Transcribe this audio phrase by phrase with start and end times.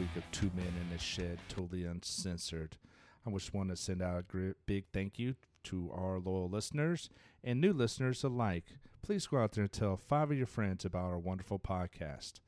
[0.00, 2.78] week of Two Men in the Shed, totally uncensored.
[3.26, 7.10] I just want to send out a big thank you to our loyal listeners
[7.44, 8.64] and new listeners alike.
[9.02, 12.40] Please go out there and tell five of your friends about our wonderful podcast.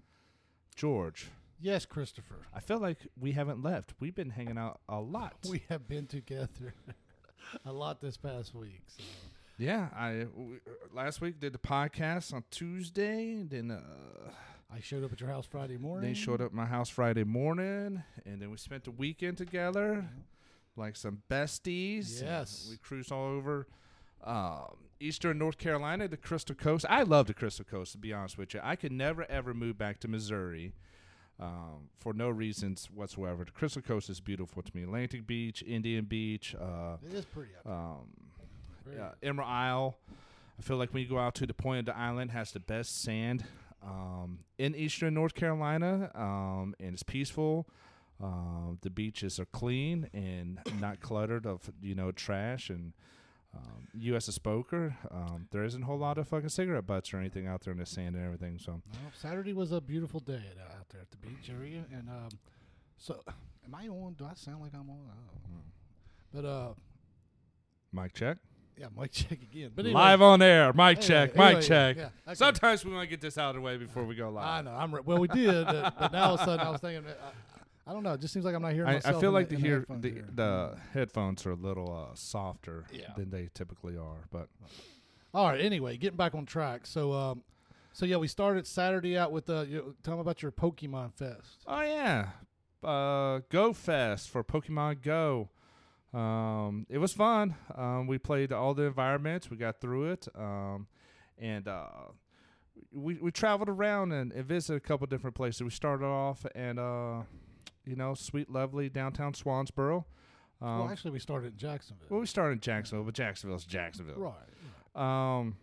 [0.75, 1.29] George,
[1.61, 2.47] Yes, Christopher.
[2.55, 3.93] I feel like we haven't left.
[4.01, 5.35] We've been hanging out a lot.
[5.47, 6.73] We have been together
[7.67, 8.81] a lot this past week.
[8.87, 9.03] So.
[9.59, 10.57] yeah, I we,
[10.91, 14.31] last week did the podcast on Tuesday, and then uh,
[14.75, 16.09] I showed up at your house Friday morning.
[16.09, 20.09] They showed up at my house Friday morning, and then we spent the weekend together,
[20.77, 22.23] like some besties.
[22.23, 22.69] Yes.
[22.71, 23.67] we cruised all over
[24.25, 26.87] um, Eastern North Carolina, the Crystal Coast.
[26.89, 28.61] I love the Crystal Coast, to be honest with you.
[28.63, 30.73] I could never ever move back to Missouri.
[31.41, 33.45] Um, for no reasons whatsoever.
[33.45, 34.85] The Crystal Coast is beautiful to me.
[34.85, 38.07] Atlantic Beach, Indian Beach, uh, It is pretty um,
[38.87, 39.99] Very uh, Emerald Isle.
[40.57, 42.61] I feel like when you go out to the point of the island, has the
[42.61, 43.45] best sand
[43.83, 47.67] um, in eastern North Carolina, um, and it's peaceful.
[48.23, 52.71] Um, the beaches are clean and not cluttered of you know trash.
[52.71, 52.93] And
[53.55, 57.13] um, you as a smoker, um, there isn't a whole lot of fucking cigarette butts
[57.13, 58.59] or anything out there in the sand and everything.
[58.59, 62.09] So Well, Saturday was a beautiful day at- out there at the beach area, and
[62.09, 62.29] um,
[62.97, 63.21] so
[63.67, 64.15] am I on?
[64.15, 65.01] Do I sound like I'm on?
[65.11, 65.63] I don't know.
[66.33, 66.75] But uh,
[67.93, 68.39] mic check.
[68.79, 69.71] Yeah, mic check again.
[69.75, 70.73] But anyway, live on air.
[70.73, 71.31] Mic anyway, check.
[71.37, 71.97] anyway, Mic check.
[71.97, 72.35] Yeah, okay.
[72.35, 74.45] Sometimes we want to get this out of the way before we go live.
[74.47, 74.77] I know.
[74.77, 75.19] I'm re- well.
[75.19, 77.07] We did, uh, but now all of a sudden I was thinking.
[77.07, 78.13] uh, I, I don't know.
[78.13, 79.17] It just seems like I'm not hearing I, myself.
[79.17, 82.15] I feel like the, the in hear headphones the, the headphones are a little uh,
[82.15, 83.07] softer Yeah.
[83.17, 84.25] than they typically are.
[84.31, 84.49] But
[85.35, 85.61] All right.
[85.61, 86.87] Anyway, getting back on track.
[86.87, 87.43] So, um,
[87.93, 91.65] so yeah, we started Saturday out with uh, you, tell me about your Pokemon Fest.
[91.67, 92.29] oh yeah,
[92.85, 95.49] uh, Go Fest for Pokemon Go.
[96.15, 97.55] Um, it was fun.
[97.75, 99.51] Um, we played all the environments.
[99.51, 100.29] We got through it.
[100.35, 100.87] Um,
[101.39, 101.87] and uh,
[102.93, 105.63] we we traveled around and, and visited a couple different places.
[105.63, 107.23] We started off and uh,
[107.85, 110.05] you know, sweet, lovely downtown Swansboro.
[110.61, 112.07] Um, well, actually, we started in Jacksonville.
[112.11, 114.17] well, we started in Jacksonville, but Jacksonville's Jacksonville.
[114.95, 115.39] right.
[115.39, 115.57] Um,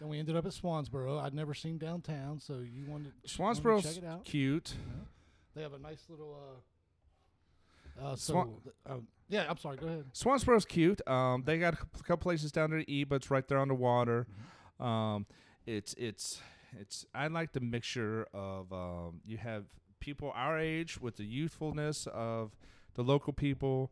[0.00, 1.22] Then we ended up at Swansboro.
[1.22, 4.24] I'd never seen downtown, so you wanted, wanted to check it out.
[4.24, 4.74] cute.
[5.54, 6.36] They have a nice little.
[6.36, 6.60] Uh,
[8.00, 8.54] uh, so, Swan-
[8.88, 8.94] uh,
[9.28, 9.76] yeah, I'm sorry.
[9.78, 10.04] Go ahead.
[10.12, 11.06] Swansboro's cute.
[11.08, 13.58] Um, they got a couple- couple places down there to eat, but it's right there
[13.58, 14.26] on the water.
[14.78, 15.26] Um,
[15.66, 16.40] it's it's
[16.78, 17.06] it's.
[17.14, 19.64] I like the mixture of um, you have
[20.00, 22.56] people our age with the youthfulness of
[22.94, 23.90] the local people.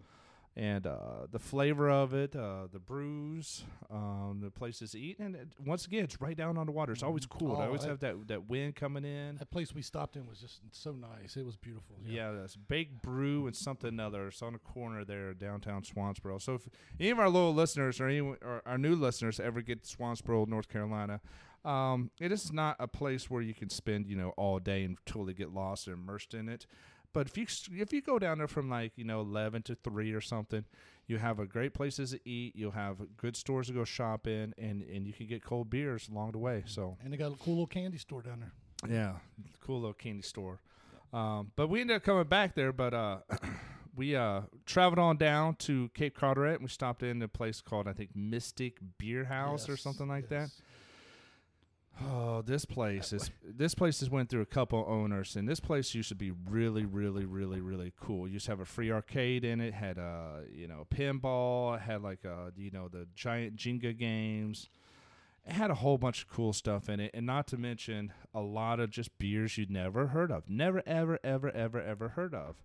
[0.56, 5.36] And uh, the flavor of it, uh, the brews, um, the places to eat, and
[5.36, 6.92] it, once again, it's right down on the water.
[6.92, 7.56] It's always cool.
[7.56, 9.36] I Oh, always I- have that that wind coming in.
[9.36, 11.36] That place we stopped in was just so nice.
[11.36, 11.96] It was beautiful.
[12.04, 14.26] Yeah, that's Bake Brew and something other.
[14.26, 16.42] It's on the corner there, downtown Swansboro.
[16.42, 16.68] So if
[16.98, 20.48] any of our loyal listeners or any or our new listeners ever get to Swansboro,
[20.48, 21.20] North Carolina,
[21.64, 24.98] um, it is not a place where you can spend you know all day and
[25.06, 26.66] totally get lost and immersed in it.
[27.12, 27.46] But if you
[27.80, 30.64] if you go down there from like you know eleven to three or something,
[31.06, 32.54] you have a great places to eat.
[32.54, 36.08] You'll have good stores to go shop in, and and you can get cold beers
[36.08, 36.62] along the way.
[36.66, 38.52] So And they got a cool little candy store down there.
[38.88, 39.14] yeah,
[39.60, 40.60] cool little candy store.
[41.12, 43.18] Um, but we ended up coming back there, but uh,
[43.96, 47.88] we uh, traveled on down to Cape Carteret and we stopped in a place called
[47.88, 50.50] I think Mystic Beer House or something like that.
[52.02, 55.94] Oh, this place is this place has went through a couple owners, and this place
[55.94, 58.26] used to be really, really, really, really cool.
[58.26, 62.02] It used to have a free arcade in it, had a you know pinball, had
[62.02, 64.70] like a you know the giant Jenga games.
[65.46, 68.40] It had a whole bunch of cool stuff in it, and not to mention a
[68.40, 72.56] lot of just beers you'd never heard of, never, ever, ever, ever, ever heard of.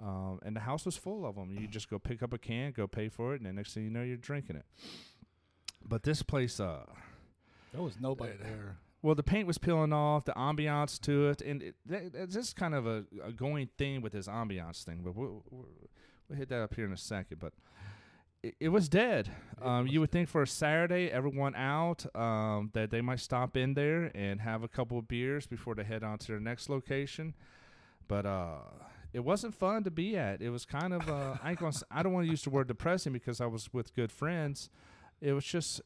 [0.00, 1.56] Um, and the house was full of them.
[1.58, 3.84] You just go pick up a can, go pay for it, and the next thing
[3.84, 4.66] you know, you're drinking it.
[5.84, 6.84] But this place, uh,
[7.78, 8.76] There was nobody there.
[9.02, 12.56] well, the paint was peeling off, the ambiance to it, and it, that, that's just
[12.56, 15.00] kind of a, a going thing with this ambiance thing.
[15.04, 15.68] But we'll, we'll,
[16.28, 17.38] we'll hit that up here in a second.
[17.38, 17.52] But
[18.42, 19.30] it, it was dead.
[19.60, 23.20] It Um, was you would think for a Saturday, everyone out, um, that they might
[23.20, 26.40] stop in there and have a couple of beers before they head on to their
[26.40, 27.34] next location.
[28.08, 28.58] But uh,
[29.12, 30.40] it wasn't fun to be at.
[30.42, 32.50] It was kind of uh, I ain't gonna, s- I don't want to use the
[32.50, 34.70] word depressing because I was with good friends.
[35.20, 35.80] It was just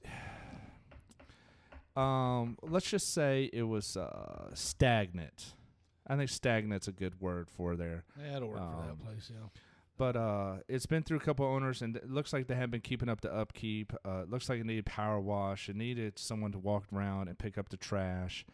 [1.97, 5.55] um, let's just say it was uh, stagnant.
[6.06, 8.05] I think stagnant's a good word for there.
[8.21, 9.31] Yeah, it'll work for Um, that place.
[9.33, 9.47] Yeah.
[9.99, 12.81] But uh, it's been through a couple owners, and it looks like they haven't been
[12.81, 13.93] keeping up the upkeep.
[14.05, 15.69] Uh, it looks like it needed power wash.
[15.69, 18.44] It needed someone to walk around and pick up the trash.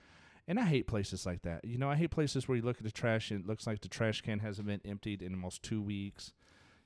[0.46, 1.64] And I hate places like that.
[1.64, 3.80] You know, I hate places where you look at the trash and it looks like
[3.80, 6.32] the trash can hasn't been emptied in almost two weeks.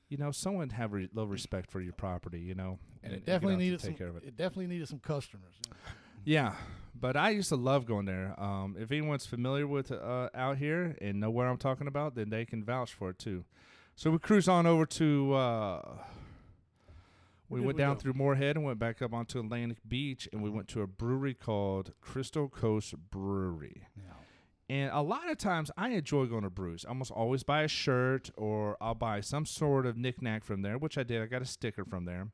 [0.08, 2.40] You know, someone have a little respect for your property.
[2.40, 3.94] You know, And it definitely needed take some.
[3.94, 4.24] care of it.
[4.24, 5.54] It definitely needed some customers.
[5.66, 5.74] yeah.
[6.24, 6.54] Yeah,
[6.98, 8.38] but I used to love going there.
[8.40, 12.30] Um, if anyone's familiar with uh, out here and know where I'm talking about, then
[12.30, 13.44] they can vouch for it too.
[13.96, 15.34] So we cruise on over to.
[15.34, 15.98] Uh,
[17.48, 18.00] we went we down go?
[18.00, 21.34] through Morehead and went back up onto Atlantic Beach, and we went to a brewery
[21.34, 23.88] called Crystal Coast Brewery.
[23.96, 24.12] Yeah.
[24.70, 26.86] And a lot of times I enjoy going to brews.
[26.86, 30.78] I almost always buy a shirt or I'll buy some sort of knickknack from there,
[30.78, 31.20] which I did.
[31.20, 32.28] I got a sticker from there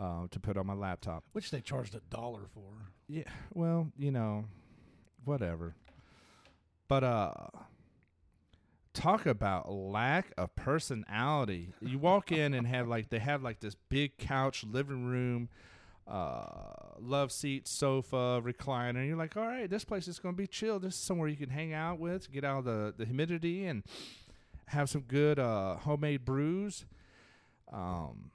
[0.00, 1.24] uh, to put on my laptop.
[1.32, 2.62] Which they charged a dollar for.
[3.08, 4.46] Yeah, well, you know,
[5.24, 5.74] whatever.
[6.88, 7.32] But uh
[8.94, 11.72] talk about lack of personality.
[11.80, 15.48] You walk in and have like they have like this big couch, living room,
[16.06, 16.44] uh
[16.98, 18.96] love seat, sofa, recliner.
[18.96, 20.78] And you're like, "All right, this place is going to be chill.
[20.78, 23.82] This is somewhere you can hang out with, get out of the the humidity and
[24.66, 26.84] have some good uh homemade brews."
[27.72, 28.30] Um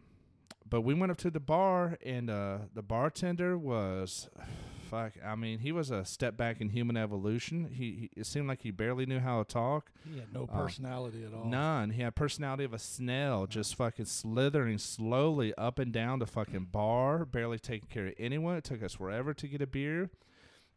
[0.70, 4.30] but we went up to the bar and uh the bartender was
[4.90, 8.48] fuck i mean he was a step back in human evolution he, he it seemed
[8.48, 11.46] like he barely knew how to talk He had no Uh, personality at all.
[11.46, 16.26] none he had personality of a snail just fucking slithering slowly up and down the
[16.26, 20.10] fucking bar barely taking care of anyone it took us forever to get a beer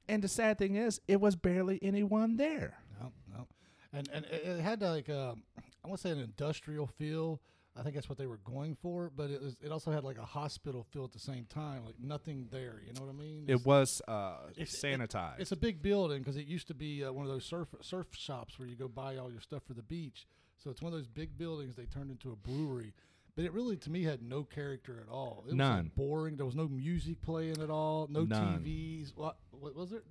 [0.09, 3.47] and the sad thing is it was barely anyone there No, no.
[3.93, 5.45] And and it, it had like um,
[5.85, 7.41] I want to say an industrial feel.
[7.77, 10.19] I think that's what they were going for, but it was it also had like
[10.19, 12.83] a hospital feel at the same time, like nothing there.
[12.87, 13.45] You know what I mean?
[13.49, 17.05] it was uh It's- it- sanitized It's a big building because it used to be
[17.05, 19.75] uh, one of those surf surf shops where you go buy all your stuff for
[19.75, 20.27] the beach.
[20.57, 22.93] So it's one of those big buildings they turned into a brewery.
[23.37, 25.39] But it really, to me, had no character at all.
[25.47, 25.85] It was None.
[25.85, 26.37] like boring.
[26.37, 28.09] There was no music playing at all.
[28.11, 28.61] No None.
[28.63, 29.13] TVs.
[29.17, 30.03] What, what was there?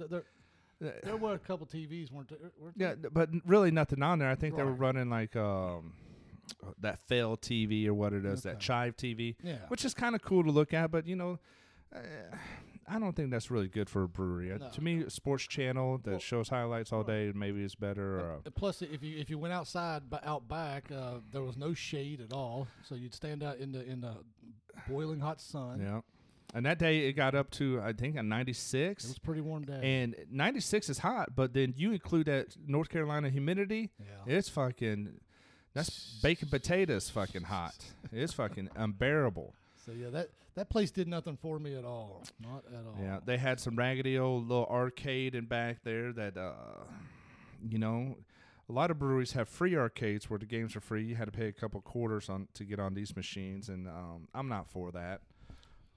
[0.79, 2.39] There, there were a couple TVs, weren't there?
[2.57, 2.95] Weren't Yeah, there?
[2.95, 4.29] th- but really nothing on there.
[4.29, 5.93] I think they were running like um
[6.79, 9.57] that fail TV or what it is, that Chive TV, Yeah.
[9.69, 10.91] which is kind of cool to look at.
[10.91, 11.39] But you know,
[11.95, 11.99] uh,
[12.87, 14.51] I don't think that's really good for a brewery.
[14.51, 17.75] Uh, No, to me, a sports channel that Well- shows highlights all day maybe is
[17.75, 18.19] better.
[18.19, 21.73] Or, uh, Plus, if you if you went outside, out back, uh, there was no
[21.73, 22.67] shade at all.
[22.83, 24.15] So you'd stand out in the in the
[24.87, 25.79] boiling hot sun.
[25.81, 26.01] yeah,
[26.53, 29.41] and that day it got up to I think a ninety It was a pretty
[29.41, 30.01] warm day.
[30.01, 34.05] And 96 is hot, but then you include that North Carolina humidity, yeah.
[34.35, 35.19] it's fucking,
[35.79, 37.75] that's baked potatoes fucking hot.
[38.11, 39.53] It's fucking unbearable.
[39.85, 42.23] So yeah, that that place did nothing for me at all.
[42.41, 42.97] Not at all.
[43.01, 46.83] Yeah, they had some raggedy old little arcade in back there that, uh,
[47.69, 48.17] you know,
[48.67, 51.03] a lot of breweries have free arcades where the games are free.
[51.03, 54.27] You had to pay a couple quarters on to get on these machines, and um,
[54.33, 55.21] I'm not for that.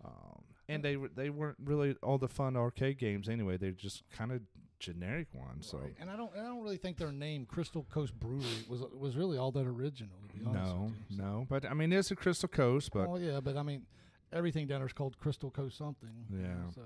[0.05, 3.56] Um, and they they weren't really all the fun arcade games anyway.
[3.56, 4.43] They're just kind of
[4.82, 5.62] generic one.
[5.62, 5.94] So Right.
[6.01, 9.17] And I don't and I don't really think their name Crystal Coast Brewery was was
[9.17, 10.17] really all that original.
[10.29, 11.17] To be honest no, you.
[11.17, 13.86] So- no, but I mean it's a Crystal Coast, but oh yeah, but I mean,
[14.32, 16.27] everything down there is called Crystal Coast something.
[16.31, 16.70] Yeah.
[16.74, 16.82] So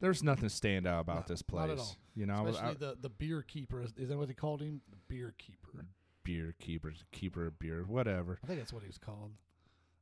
[0.00, 1.80] there's nothing stand out about No, this not at place.
[1.80, 1.96] all.
[2.14, 4.80] You know, especially I, the the beer keeper is, is that what they called him?
[4.90, 5.84] The beer keeper.
[6.24, 8.38] beer keeper, keeper of beer, whatever.
[8.42, 9.32] I think that's what he was called.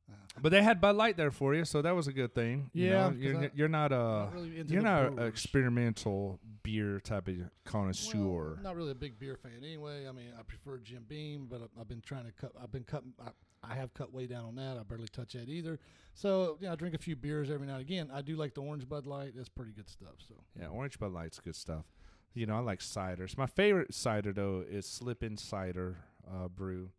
[0.09, 2.69] Uh, But they had Bud Light there for you, so that was a good thing.
[2.73, 5.05] You Yeah, know, 'cause you're, I- you're not a not really into you're the not
[5.07, 5.29] an brewers.
[5.29, 7.35] experimental beer type of
[7.65, 8.17] connoisseur.
[8.47, 10.07] Well, I'm not really a big beer fan anyway.
[10.07, 12.51] I mean, I prefer Jim Beam, but I- I've been trying to cut.
[12.61, 13.13] I've been cutting.
[13.19, 13.29] I,
[13.63, 14.77] I have cut way down on that.
[14.77, 15.79] I barely touch that either.
[16.13, 18.09] So yeah, I drink a few beers every now and again.
[18.13, 19.33] I do like the orange Bud Light.
[19.35, 20.15] That's pretty good stuff.
[20.19, 21.85] So yeah, orange Bud Light's good stuff.
[22.33, 23.35] You know, I like ciders.
[23.37, 25.97] My favorite cider though is Slip In Cider
[26.31, 26.91] uh, Brew.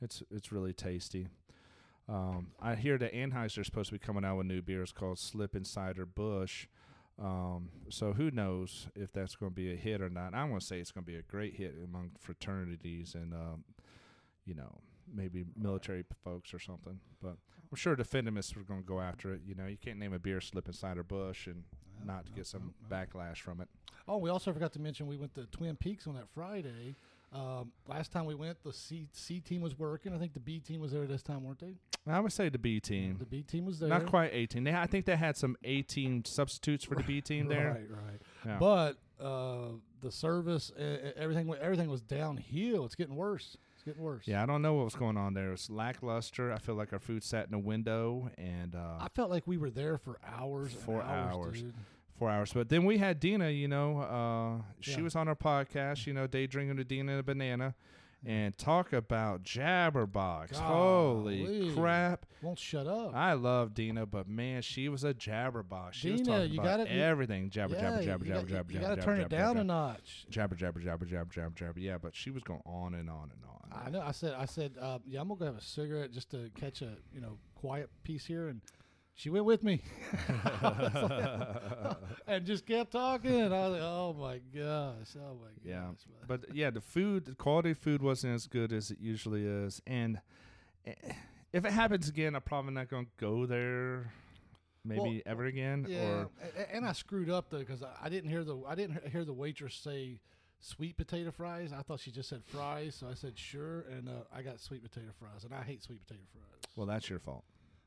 [0.00, 1.28] It's it's really tasty.
[2.08, 5.64] Um, I hear that Anheuser's supposed to be coming out with new beers called Slippin'
[5.64, 6.66] Cider Bush.
[7.18, 10.34] Um, so who knows if that's going to be a hit or not?
[10.34, 13.64] I want to say it's going to be a great hit among fraternities and um,
[14.44, 14.80] you know
[15.12, 16.98] maybe military p- folks or something.
[17.22, 17.36] But
[17.70, 19.42] I'm sure the Defendimists are going to go after it.
[19.46, 21.62] You know, you can't name a beer Slippin' Cider Bush and
[22.04, 22.96] No, not no, get some no, no.
[22.96, 23.68] backlash from it.
[24.08, 26.96] Oh, we also forgot to mention we went to Twin Peaks on that Friday.
[27.34, 30.14] Um, last time we went, the C C team was working.
[30.14, 31.74] I think the B team was there this time, weren't they?
[32.06, 33.16] I would say the B team.
[33.18, 33.88] The B team was there.
[33.88, 34.62] Not quite 18.
[34.64, 37.70] They, I think they had some 18 substitutes for the B team there.
[37.90, 38.20] Right, right.
[38.46, 38.58] Yeah.
[38.58, 39.70] But uh,
[40.02, 42.84] the service, uh, everything, everything was downhill.
[42.84, 43.56] It's getting worse.
[43.74, 44.28] It's getting worse.
[44.28, 45.48] Yeah, I don't know what was going on there.
[45.48, 46.52] It was lackluster.
[46.52, 49.56] I feel like our food sat in a window and uh, I felt like we
[49.56, 50.72] were there for hours.
[50.74, 51.34] and Four hours.
[51.34, 51.64] hours.
[52.18, 52.52] Four hours.
[52.52, 55.02] But then we had Dina, you know, uh, she Yeah.
[55.02, 57.74] was on our podcast, you know, day drinking with Dina and a banana.
[58.26, 60.54] And talk about jabberbox.
[60.56, 62.24] Holy crap.
[62.40, 63.14] Won't shut up.
[63.14, 65.92] I love Dina, but man, she was a jabberbox.
[65.92, 67.50] She was Dina, talking you about gotta- everything.
[67.50, 69.60] Jabber, yeah, jabber, you jabber, jabber, jabber, You got to jabber, turn it down jabber.
[69.60, 70.26] a notch.
[70.30, 71.80] jabber, jabber, jabber, jabber, jabber, jabber.
[71.80, 73.84] Yeah, but she was going on and on and on.
[73.86, 74.00] I know.
[74.00, 74.34] I said.
[74.38, 74.72] I said.
[74.80, 77.90] Uh, yeah, I'm gonna go have a cigarette just to catch a you know quiet
[78.04, 78.60] piece here, and
[79.14, 79.82] she went with me.
[80.62, 83.40] and and just kept talking.
[83.40, 85.64] And I was like, oh my gosh, oh my gosh.
[85.64, 85.90] Yeah.
[86.26, 89.80] But yeah, the food, the quality of food wasn't as good as it usually is.
[89.86, 90.20] And
[90.86, 90.94] eh,
[91.52, 94.12] if it happens again, I'm probably not going to go there
[94.84, 95.86] maybe Well, ever again.
[95.88, 96.30] Yeah, Or
[96.72, 99.32] and I screwed up though because I, I didn't hear the I didn't hear the
[99.32, 100.18] waitress say
[100.60, 101.72] sweet potato fries.
[101.72, 104.82] I thought she just said fries, so I said sure, and uh, I got sweet
[104.82, 106.72] potato fries, and I hate sweet potato fries.
[106.76, 107.44] well, that's your fault.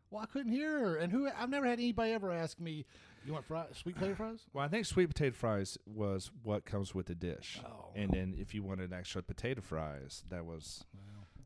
[0.09, 2.85] Well, I couldn't hear her, and who I've never had anybody ever ask me,
[3.25, 6.95] "You want fries, sweet potato fries?" Well, I think sweet potato fries was what comes
[6.95, 7.59] with the dish.
[7.65, 7.91] Oh.
[7.95, 10.85] And then if you wanted extra potato fries, that was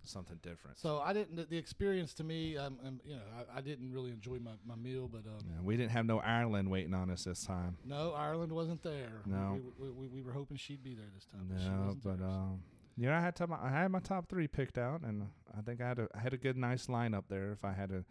[0.04, 0.78] something different.
[0.80, 1.50] So I didn't.
[1.50, 3.22] The, experience to me, um, um, you know,
[3.54, 6.20] I, I didn't really enjoy my, my meal, but um, Yeah, we didn't have no
[6.20, 7.78] Ireland waiting on us this time.
[7.86, 9.22] no, Ireland wasn't there.
[9.28, 9.60] No.
[9.80, 11.48] we, we, we, we were hoping she'd be there this time.
[11.50, 12.64] No, wasn't but there, so- um,
[12.98, 15.28] yeah, I had to, I had my top three picked out, and
[15.58, 17.52] I think I had a I had a good nice lineup there.
[17.52, 18.04] If I had to,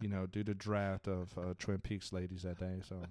[0.00, 2.96] you know, do the draft of uh, Twin Peaks ladies that day, so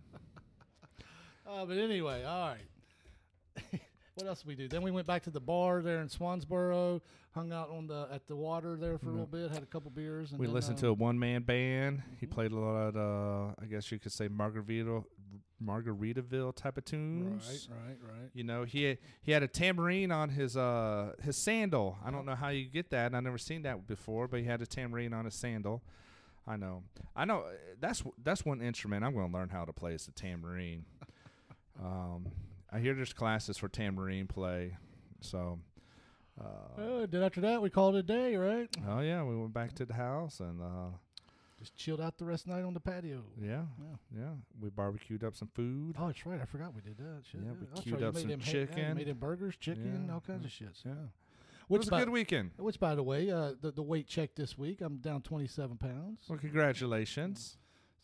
[1.45, 3.61] Uh, but anyway, all right.
[4.15, 4.67] what else did we do?
[4.69, 7.01] Then we went back to the bar there in Swansboro,
[7.35, 9.91] hung out on the at the water there for a little bit, had a couple
[9.91, 12.01] beers, and we then, listened uh, to a one man band.
[12.19, 12.31] He Mhm.
[12.31, 15.03] played a lot of, uh, I guess you could say Margaritaville,
[15.63, 17.67] Margaritaville type of tunes.
[17.69, 18.29] Right, right, right.
[18.33, 21.97] You know, he had, he had a tambourine on his uh his sandal.
[22.05, 23.13] I don't know how you get that.
[23.13, 25.83] I never seen that before, but he had a tambourine on his sandal.
[26.47, 26.83] I know.
[27.15, 27.39] I know.
[27.41, 30.85] uh, That's that's one instrument I'm going to learn how to play is the tambourine.
[31.81, 32.27] um,
[32.71, 34.77] I hear there's classes for tambourine play.
[35.21, 35.59] So,
[36.39, 38.67] uh, Uh, then after that, we called it a day, right?
[38.87, 40.89] oh yeah, we went back to the house and uh,
[41.59, 43.23] Just chilled out the rest of the night on the patio.
[43.39, 43.95] yeah, Yeah.
[44.19, 45.95] yeah, we barbecued up some food.
[45.97, 46.41] Oh, that's right.
[46.41, 47.21] I forgot we did that.
[47.31, 48.03] Shit, Yeah, yeah, we queued right.
[48.03, 48.97] Up some ha- yeah, chicken.
[48.97, 50.81] made them burgers, chicken, Yeah, all kinds yeah, of shit.
[50.85, 50.93] yeah.
[51.73, 51.77] Yeah.
[51.77, 52.51] it Which was a by, good weekend.
[52.57, 56.21] which, by the way, uh, the, the weight check this week, I'm down 27 pounds.
[56.27, 57.57] Well, congratulations.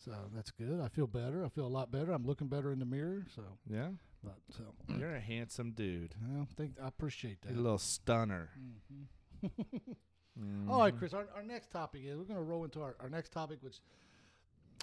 [0.04, 0.80] So that's good.
[0.80, 1.44] I feel better.
[1.44, 2.12] I feel a lot better.
[2.12, 3.26] I'm looking better in the mirror.
[3.34, 3.88] So, Yeah,
[4.24, 4.62] but so
[4.98, 6.14] you're a handsome dude.
[6.40, 7.50] I think I appreciate that.
[7.50, 8.50] You're a little stunner.
[10.68, 10.96] All right.
[10.96, 11.12] Chris.
[11.12, 13.80] Our, our next topic is we're going to roll into our, our next topic, which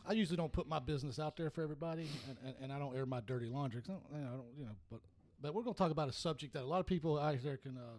[0.07, 2.95] I usually don't put my business out there for everybody, and, and, and I don't
[2.95, 3.81] air my dirty laundry.
[3.81, 4.99] 'cause I don't, you know, I don't, you know, but
[5.41, 7.57] but we're going to talk about a subject that a lot of people out there
[7.57, 7.77] can.
[7.77, 7.97] Uh,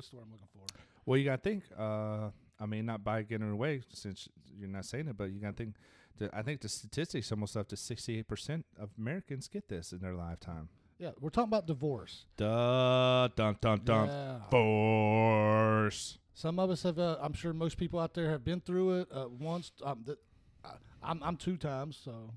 [0.00, 0.80] what's the word I'm looking for?
[1.04, 1.64] Well, you got to think.
[1.78, 4.28] Uh, I mean, not by getting away since
[4.58, 5.74] you're not saying it, but you got to think.
[6.18, 10.14] That I think the statistics almost up to 68% of Americans get this in their
[10.14, 10.68] lifetime.
[10.98, 12.24] Yeah, we're talking about divorce.
[12.36, 14.08] Duh, dun, dun, dun.
[14.08, 14.38] Yeah.
[14.50, 16.18] Force.
[16.34, 16.98] Some of us have.
[16.98, 19.72] Uh, I'm sure most people out there have been through it uh, once.
[19.84, 20.18] Um, th-
[21.02, 22.32] I'm I'm two times, so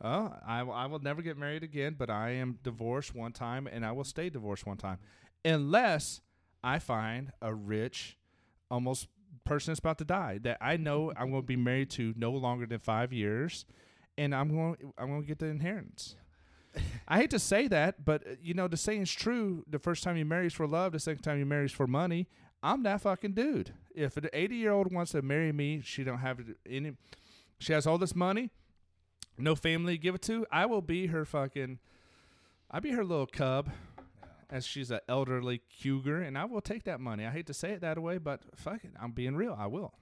[0.00, 3.84] Oh, I, I will never get married again, but I am divorced one time and
[3.84, 4.98] I will stay divorced one time.
[5.44, 6.20] Unless
[6.62, 8.16] I find a rich,
[8.70, 9.08] almost
[9.44, 12.32] person that's about to die that I know I'm going to be married to no
[12.32, 13.64] longer than five years
[14.16, 16.16] and I'm going, I'm going to get the inheritance.
[17.08, 19.64] I hate to say that, but uh, you know, the saying's true.
[19.68, 21.86] The first time you marry is for love, the second time you marry is for
[21.86, 22.28] money.
[22.62, 23.72] I'm that fucking dude.
[23.94, 26.92] If an 80 year old wants to marry me, she don't have any,
[27.58, 28.50] she has all this money
[29.38, 31.78] no family to give it to, I will be her fucking.
[32.70, 33.70] I'll be her little cub,
[34.50, 37.26] as she's an elderly cougar, and I will take that money.
[37.26, 39.56] I hate to say it that way, but fuck it, I'm being real.
[39.58, 39.94] I will.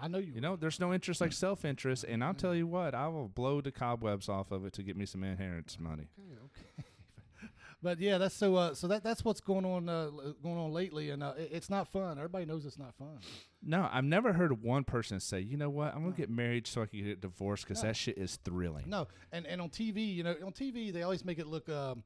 [0.00, 0.32] I know you.
[0.34, 3.28] You know, there's no interest like self interest, and I'll tell you what, I will
[3.28, 6.08] blow the cobwebs off of it to get me some inheritance money.
[6.16, 7.48] Okay, okay.
[7.82, 8.54] but yeah, that's so.
[8.54, 11.68] Uh, so that that's what's going on uh, going on lately, and uh, it, it's
[11.68, 12.16] not fun.
[12.16, 13.18] Everybody knows it's not fun.
[13.60, 16.82] No, I've never heard one person say, you know what, I'm gonna get married so
[16.82, 17.88] I can get divorced because No.
[17.88, 18.88] that shit is thrilling.
[18.88, 21.68] No, and and on TV, you know, on TV they always make it look.
[21.68, 22.04] Um,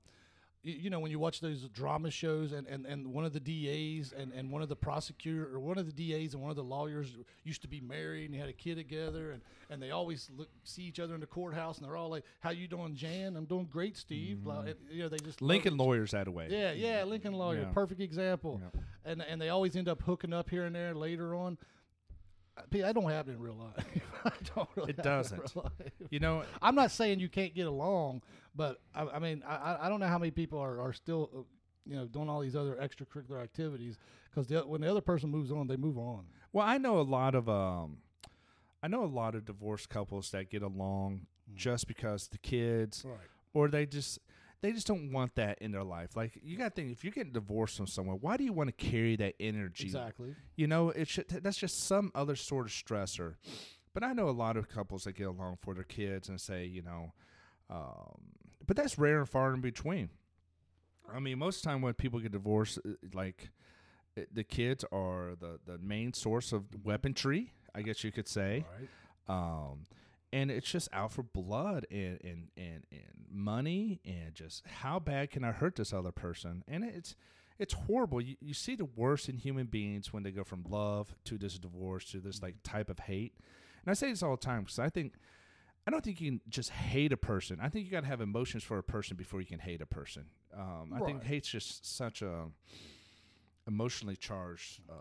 [0.64, 4.12] you, know, when you watch those drama shows, and, and, and one of the DAs
[4.16, 6.62] and, and one of the prosecutor or one of the DAs and one of the
[6.62, 10.30] lawyers used to be married and they had a kid together, and, and they always
[10.36, 13.36] look see each other in the courthouse, and they're all like, "How you doing, Jan?
[13.36, 14.68] I'm doing great, Steve." Mm-hmm.
[14.68, 16.46] And, you know, they just Lincoln lawyers that way.
[16.50, 17.72] Yeah, yeah, Lincoln lawyer, Yeah.
[17.72, 18.60] perfect example.
[18.62, 18.80] Yeah.
[19.04, 21.58] And and they always end up hooking up here and there later on.
[22.70, 23.86] That don't happen in real life.
[24.24, 25.52] I don't really It doesn't.
[26.10, 28.22] You know, I'm not saying you can't get along,
[28.54, 31.38] but I, I mean, I, I- don't know how many people are, are still, uh,
[31.86, 33.98] you know, doing all these other extracurricular activities
[34.30, 36.26] because when the other person moves on, they move on.
[36.52, 37.98] Well, I know a lot of um,
[38.82, 43.16] I know a lot of divorced couples that get along just because the kids, Right.
[43.54, 44.18] or they just
[44.60, 46.14] they just don't want that in their life.
[46.14, 48.68] Like you got to think, if you're getting divorced from someone, why do you want
[48.68, 49.84] to carry that energy?
[49.86, 50.36] Exactly.
[50.56, 53.34] You know, it should that's just some other sort of stressor.
[53.94, 56.64] But I know a lot of couples that get along for their kids and say,
[56.64, 57.12] you know,
[57.68, 58.20] um,
[58.72, 60.08] but that's rare and far in between.
[61.14, 63.50] I mean, most of the time when people get divorced, uh, like
[64.32, 67.52] the kids are the the main source of weaponry.
[67.74, 68.64] I guess you could say.
[69.28, 69.36] Right.
[69.36, 69.84] Um,
[70.32, 75.30] and it's just out for blood and and and, and money and just how bad
[75.30, 76.64] can I hurt this other person?
[76.66, 77.14] And it's
[77.58, 78.22] it's horrible.
[78.22, 81.58] You, you see the worst in human beings when they go from love to this
[81.58, 83.34] divorce to this like type of hate.
[83.84, 85.12] And I say this all the time because I think
[85.86, 87.58] I don't think you can just hate a person.
[87.60, 89.86] I think you got to have emotions for a person before you can hate a
[89.86, 90.26] person.
[90.56, 92.46] Um, I think hate's just such a
[93.66, 94.94] emotionally charged uh,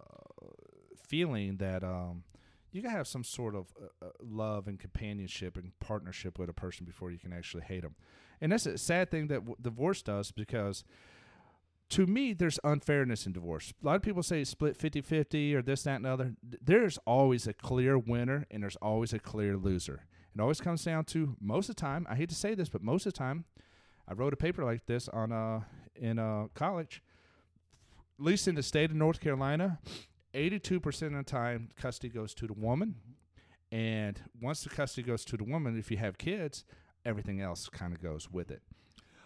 [1.08, 2.24] feeling that um,
[2.72, 6.54] you gotta have some sort of uh, uh, love and companionship and partnership with a
[6.54, 7.96] person before you can actually hate them.
[8.40, 10.84] And that's a sad thing that w- divorce does because
[11.90, 13.74] to me, there's unfairness in divorce.
[13.84, 16.34] A lot of people say split 50 50 or this, that, and the other.
[16.42, 20.06] There's always a clear winner and there's always a clear loser.
[20.34, 22.82] It always comes down to most of the time, I hate to say this, but
[22.82, 23.46] most of the time,
[24.08, 25.62] I wrote a paper like this on uh,
[25.96, 27.02] in uh, college.
[28.20, 29.80] At least in the state of North Carolina,
[30.34, 32.96] 82% of the time, custody goes to the woman.
[33.72, 36.66] And once the custody goes to the woman, if you have kids,
[37.06, 38.62] everything else kind of goes with it.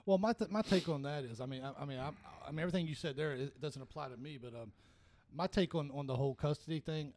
[0.06, 2.12] Well, my th- my take on that is, I mean, I, I mean, I,
[2.48, 4.72] I mean, everything you said there it doesn't apply to me, but um,
[5.34, 7.14] my take on on the whole custody thing,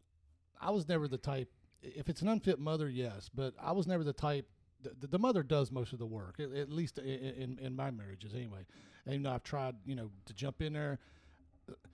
[0.61, 1.51] I was never the type.
[1.83, 4.47] If it's an unfit mother, yes, but I was never the type.
[4.83, 7.75] The, the mother does most of the work, at, at least i- i- in in
[7.75, 8.67] my marriages, anyway.
[9.07, 10.99] And you know, I've tried, you know, to jump in there.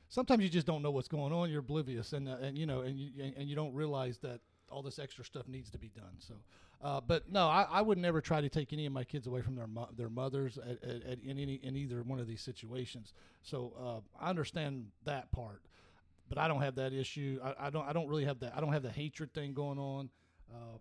[0.08, 1.50] Sometimes you just don't know what's going on.
[1.50, 4.82] You're oblivious, and uh, and you know, and you and you don't realize that all
[4.82, 6.14] this extra stuff needs to be done.
[6.18, 6.34] So,
[6.82, 9.40] uh, but no, I, I would never try to take any of my kids away
[9.42, 12.42] from their mo- their mothers at, at, at, in any in either one of these
[12.42, 13.12] situations.
[13.42, 13.72] So
[14.20, 15.62] uh, I understand that part,
[16.28, 17.38] but I don't have that issue.
[17.42, 18.54] I, I don't I don't really have that.
[18.56, 20.10] I don't have the hatred thing going on.
[20.52, 20.78] Uh,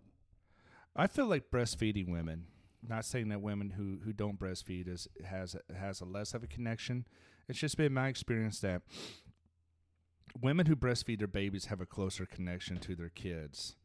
[0.96, 2.46] I feel like breastfeeding women.
[2.86, 6.42] Not saying that women who, who don't breastfeed is has a, has a less of
[6.42, 7.06] a connection.
[7.48, 8.82] It's just been my experience that
[10.40, 13.76] women who breastfeed their babies have a closer connection to their kids.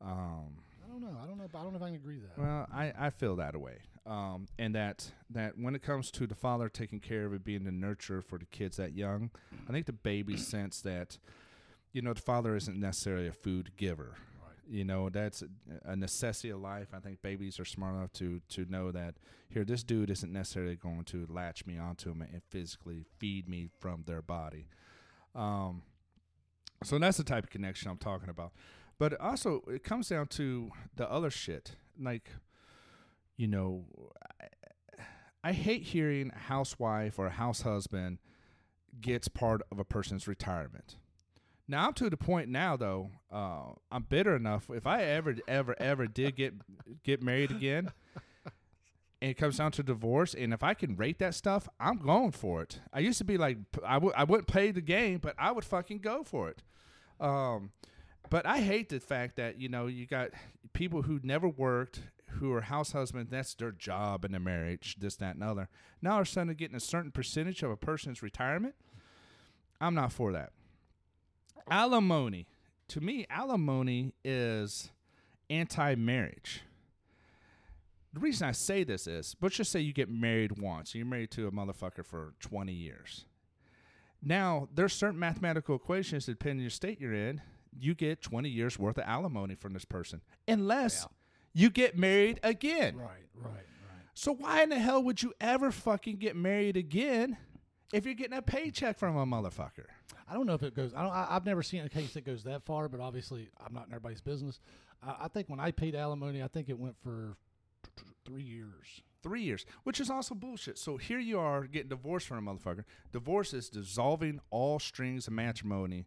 [0.00, 1.16] Um, I don't know.
[1.22, 1.44] I don't know.
[1.44, 2.42] If, I don't know if I can agree with that.
[2.42, 6.34] well, I, I feel that way, um, and that that when it comes to the
[6.34, 9.30] father taking care of it, being the nurturer for the kids that young,
[9.68, 11.18] I think the baby sense that,
[11.92, 14.16] you know, the father isn't necessarily a food giver.
[14.68, 15.48] You know, that's a-
[15.90, 16.88] a necessity of life.
[16.94, 19.16] I think babies are smart enough to to know that
[19.48, 23.68] here, this dude isn't necessarily going to latch me onto him and physically feed me
[23.80, 24.68] from their body.
[25.34, 25.82] Um,
[26.84, 28.52] so that's the type of connection I'm talking about.
[28.98, 31.72] But also, it comes down to the other shit.
[32.00, 32.30] Like,
[33.40, 33.86] you know,
[34.38, 35.02] I,
[35.42, 38.18] I hate hearing a housewife or a house husband
[39.00, 40.96] gets part of a person's retirement.
[41.66, 43.10] Now I'm to the point now though.
[43.32, 44.68] Uh, I'm bitter enough.
[44.70, 46.52] If I ever, ever, ever did get
[47.02, 47.92] get married again,
[49.22, 52.32] and it comes down to divorce, and if I can rate that stuff, I'm going
[52.32, 52.80] for it.
[52.92, 55.64] I used to be like, I w- I wouldn't play the game, but I would
[55.64, 56.62] fucking go for it.
[57.18, 57.70] Um,
[58.28, 60.30] but I hate the fact that you know you got
[60.74, 62.02] people who never worked,
[62.38, 63.30] who are house husbands.
[63.30, 64.96] That's their job in a marriage.
[64.98, 65.68] This, that, and other.
[66.02, 68.74] Now are suddenly getting a certain percentage of a person's retirement.
[69.80, 70.52] I'm not for that.
[71.70, 72.46] Alimony.
[72.88, 74.90] To me, alimony is
[75.48, 76.62] anti-marriage.
[78.12, 80.94] The reason I say this is, let's just say you get married once.
[80.94, 83.26] You're married to a motherfucker for 20 years.
[84.22, 87.40] Now, there's certain mathematical equations depending on your state you're in,
[87.78, 90.20] you get 20 years worth of alimony from this person.
[90.48, 91.06] Unless
[91.52, 92.96] you get married again.
[92.96, 93.64] Right, right, right.
[94.14, 97.36] So why in the hell would you ever fucking get married again
[97.92, 99.86] if you're getting a paycheck from a motherfucker?
[100.28, 100.94] I don't know if it goes.
[100.94, 101.12] I don't.
[101.12, 103.92] I, I've never seen a case that goes that far, but obviously, I'm not in
[103.92, 104.60] everybody's business.
[105.02, 107.36] I, I think when I paid alimony, I think it went for
[107.82, 109.02] t- t- three years.
[109.22, 110.78] Three years, which is also bullshit.
[110.78, 112.84] So here you are getting divorced from a motherfucker.
[113.12, 116.06] Divorce is dissolving all strings of matrimony,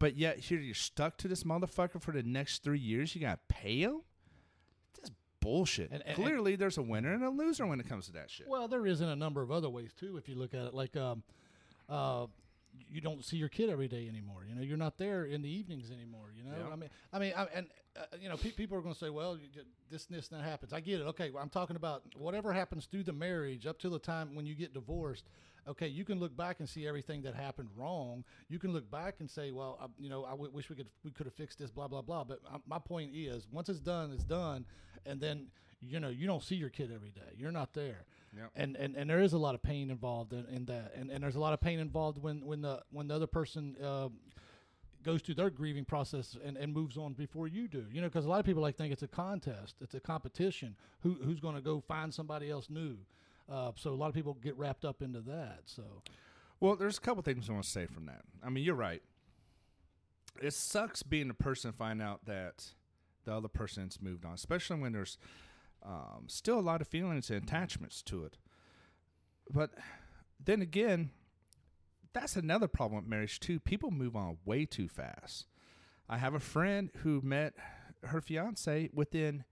[0.00, 3.14] but yet here you're stuck to this motherfucker for the next three years.
[3.14, 4.00] You gotta pay him.
[5.48, 5.90] Bullshit.
[5.90, 8.46] And- and- Clearly, there's a winner and a loser when it comes to that shit.
[8.48, 10.18] Well, there is in a number of other ways too.
[10.18, 11.22] If you look at it, like um,
[11.88, 12.26] uh,
[12.90, 14.44] you don't see your kid every day anymore.
[14.48, 16.32] You know, you're not there in the evenings anymore.
[16.36, 16.72] You know, Yeah.
[16.72, 19.10] I mean, I mean, I, and uh, you know, pe- people are going to say,
[19.10, 19.48] well, you,
[19.90, 20.72] this, and this, and that happens.
[20.72, 21.04] I get it.
[21.04, 24.46] Okay, well, I'm talking about whatever happens through the marriage up to the time when
[24.46, 25.24] you get divorced.
[25.66, 28.24] Okay, you can look back and see everything that happened wrong.
[28.48, 30.86] You can look back and say, well, I, you know, I w- wish we could
[31.04, 32.24] we could have fixed this, blah blah blah.
[32.24, 34.64] But uh, my point is, once it's done, it's done,
[35.04, 35.48] and then
[35.80, 37.34] you know you don't see your kid every day.
[37.36, 38.04] You're not there
[38.36, 38.50] Yep.
[38.56, 41.22] and, and and there is a lot of pain involved in, in that and, and
[41.22, 44.08] there's a lot of pain involved when when the when the other person uh,
[45.02, 48.26] goes through their grieving process and, and moves on before you do you know because
[48.26, 51.54] a lot of people like think it's a contest it's a competition who who's going
[51.54, 52.96] to go find somebody else new
[53.50, 55.82] uh, so a lot of people get wrapped up into that so
[56.60, 58.22] Well, there's a couple things I want to say from that.
[58.44, 59.02] I mean, you're right.
[60.42, 62.66] It sucks being a person to find out that
[63.24, 65.18] the other person's moved on, especially when there's
[65.88, 68.36] um, still a lot of feelings and attachments to it.
[69.50, 69.70] But
[70.38, 71.10] then again,
[72.12, 73.58] that's another problem with marriage too.
[73.58, 75.46] People move on way too fast.
[76.08, 77.54] I have a friend who met
[78.04, 79.44] her fiance within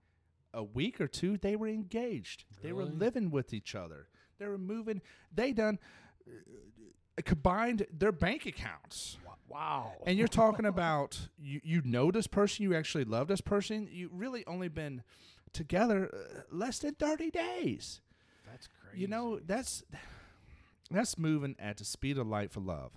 [0.53, 1.37] a week or two.
[1.37, 2.45] They were engaged.
[2.61, 4.07] They were living with each other.
[4.39, 5.01] They were moving.
[5.33, 5.79] They done
[6.27, 9.17] uh, combined their bank accounts.
[9.47, 9.93] Wow.
[10.05, 13.87] And you're talking about you, you know this person, you actually love this person.
[13.91, 15.03] You really only been
[15.53, 18.01] together uh, less than 30 days.
[18.45, 19.01] That's crazy.
[19.01, 19.83] You know, that's
[20.91, 22.91] that's moving at the speed of light for love.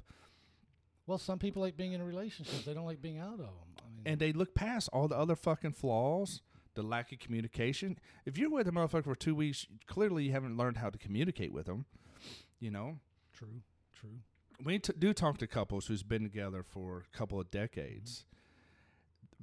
[1.07, 2.65] well, some people like being in a relationship.
[2.65, 3.49] They don't like being out of them.
[3.79, 6.41] I mean, And they look past all the other fucking flaws,
[6.75, 7.99] the lack of communication.
[8.25, 11.53] If you're with a motherfucker for 2 weeks, clearly you haven't learned how to communicate
[11.53, 11.87] with them,
[12.61, 12.99] you know?
[13.33, 13.63] true,
[13.99, 14.21] true.
[14.63, 18.25] we t- do talk to couples who's been together for a couple of decades.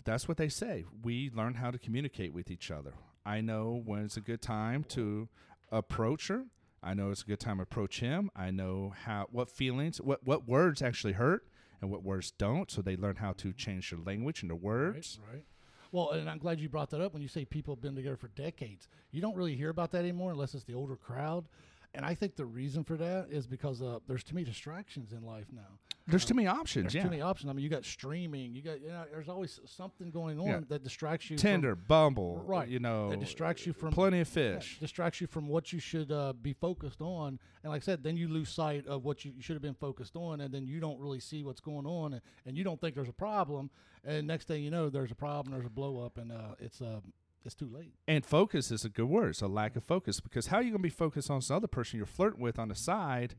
[0.03, 0.85] That's what they say.
[1.03, 2.93] We learn how to communicate with each other.
[3.25, 5.27] I know when it's a good time to
[5.71, 6.45] approach her.
[6.81, 8.29] I know it's a good time to approach him.
[8.35, 11.43] I know how what feelings, what what words actually hurt
[11.81, 12.71] and what words don't.
[12.71, 15.19] So they learn how to change their language and their words.
[15.25, 15.45] Right, right.
[15.91, 17.13] Well, and I'm glad you brought that up.
[17.13, 19.99] When you say people have been together for decades, you don't really hear about that
[19.99, 21.47] anymore unless it's the older crowd.
[21.93, 25.25] And I think the reason for that is because uh, there's too many distractions in
[25.25, 25.79] life now.
[26.07, 26.85] There's too many options.
[26.85, 27.49] There's yeah, too many options.
[27.49, 28.55] I mean, you got streaming.
[28.55, 30.59] You got you know, there's always something going on Yeah.
[30.69, 31.37] that distracts you.
[31.37, 32.67] Tinder, Bumble, right.
[32.67, 34.77] You know, That distracts you from plenty of yeah, fish.
[34.79, 37.39] distracts you from what you should uh, be focused on.
[37.63, 40.15] And like I said, then you lose sight of what you should have been focused
[40.15, 42.95] on, and then you don't really see what's going on, and, and you don't think
[42.95, 43.69] there's a problem.
[44.05, 45.53] And next thing you know, there's a problem.
[45.53, 47.01] There's a blow up, and uh, it's uh,
[47.43, 47.93] it's too late.
[48.07, 49.29] And focus is a good word.
[49.31, 51.57] It's a lack of focus because how are you going to be focused on some
[51.57, 53.35] other person you're flirting with on the side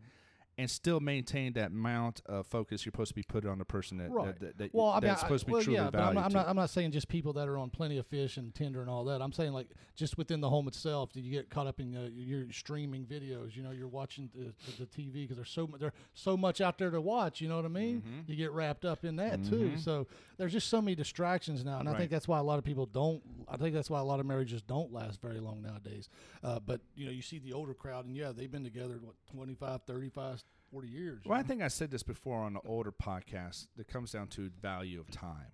[0.58, 3.96] and still maintain that amount of focus you're supposed to be putting on the person
[3.98, 4.26] that, Right.
[4.26, 6.00] that, that, that Well, I mean, that's I- supposed to be well, truly yeah, but
[6.00, 6.48] I'm not, I'm not.
[6.48, 9.04] I'm not saying just people that are on Plenty of Fish and Tinder and all
[9.04, 9.22] that.
[9.22, 11.12] I'm saying like just within the home itself.
[11.12, 13.56] do you get caught up in uh, your streaming videos?
[13.56, 16.76] You know, you're watching the, the, the TV because there's so there's so much out
[16.78, 17.40] there to watch.
[17.40, 18.00] You know what I mean?
[18.02, 18.20] Mm-hmm.
[18.26, 19.76] You get wrapped up in that too.
[19.78, 20.06] So
[20.38, 22.86] there's just so many distractions now, and I think that's why a lot of people
[22.86, 23.22] don't.
[23.48, 26.08] I think that's why a lot of marriages don't last very long nowadays.
[26.42, 29.14] Uh, but you know, you see the older crowd, and yeah, they've been together what
[29.32, 31.20] 25, 35, 40 years.
[31.24, 33.66] you Well, I think I said this before on an older podcast.
[33.76, 35.52] That comes down to value of time.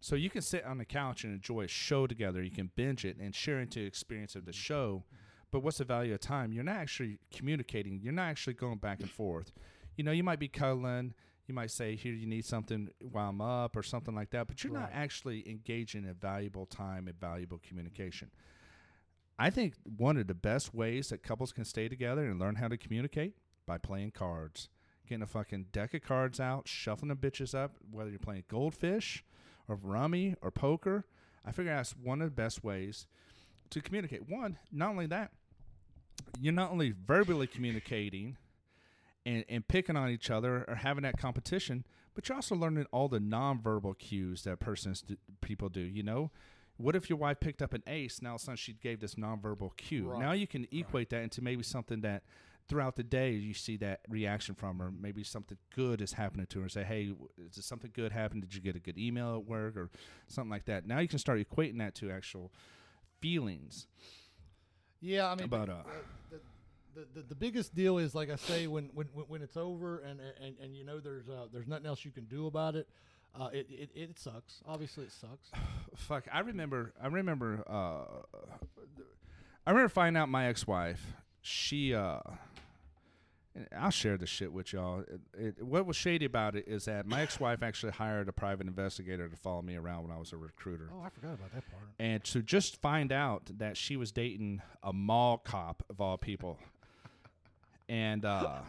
[0.00, 2.42] So you can sit on the couch and enjoy a show together.
[2.42, 4.58] You can binge it and share into the experience of the mm-hmm.
[4.58, 5.04] show.
[5.52, 6.52] But what's the value of time?
[6.52, 8.00] You're not actually communicating.
[8.02, 9.52] You're not actually going back and forth.
[9.96, 11.14] You know, you might be cuddling.
[11.46, 14.48] You might say, "Here, you need something while I'm up," or something like that.
[14.48, 18.30] But you're not actually engaging in valuable time and valuable communication.
[19.38, 22.68] I think one of the best ways that couples can stay together and learn how
[22.68, 23.34] to communicate
[23.66, 24.68] by playing cards.
[25.08, 29.24] Getting a fucking deck of cards out, shuffling the bitches up, whether you're playing goldfish
[29.68, 31.04] or rummy or poker.
[31.44, 33.06] I figure that's one of the best ways
[33.70, 34.28] to communicate.
[34.28, 35.32] One, not only that,
[36.40, 38.36] you're not only verbally communicating
[39.26, 43.08] and, and picking on each other or having that competition, but you're also learning all
[43.08, 45.80] the nonverbal cues that persons do, people do.
[45.80, 46.30] You know,
[46.76, 48.20] what if your wife picked up an ace?
[48.20, 50.10] Now, all of a sudden, she gave this nonverbal cue.
[50.10, 50.20] Right.
[50.20, 52.22] Now you can equate that into maybe something that
[52.68, 54.90] throughout the day you see that reaction from her.
[54.90, 56.68] Maybe something good is happening to her.
[56.68, 58.42] Say, hey, is something good happened?
[58.42, 59.90] Did you get a good email at work or
[60.28, 60.86] something like that?
[60.86, 62.52] Now you can start equating that to actual
[63.20, 63.86] feelings
[65.00, 65.82] Yeah, I mean, about uh.
[66.30, 66.40] the,
[66.94, 69.98] the, the, the biggest deal is like I say when when, when- when it's over
[70.00, 72.88] and, and, and you know there's uh, there's nothing else you can do about it.
[73.38, 74.60] Uh, it, it it sucks.
[74.66, 75.50] Obviously, it sucks.
[75.96, 78.38] fuck i remember i remember uh
[79.66, 82.20] i remember finding out my ex-wife she uh
[83.78, 85.00] I'll share this shit with y'all.
[85.00, 85.20] It,
[85.58, 89.28] it, what was shady about it is that my ex-wife actually hired a private investigator
[89.28, 91.82] to follow me around when I was a recruiter, Oh, I forgot about that part.
[91.98, 96.58] and to just find out that she was dating a mall cop of all people,
[97.90, 98.60] and uh,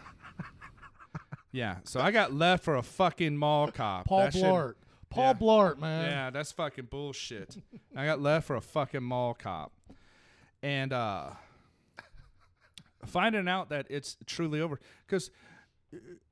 [1.53, 4.05] yeah, so I got left for a fucking mall cop.
[4.07, 4.73] Paul That shit- Blart.
[5.09, 5.33] Paul yeah.
[5.33, 6.09] Blart, man.
[6.09, 7.55] yeah, that's fucking bullshit.
[7.95, 9.71] I got left for a fucking mall cop.
[10.63, 11.29] And uh
[13.05, 15.29] finding out that it's truly over cuz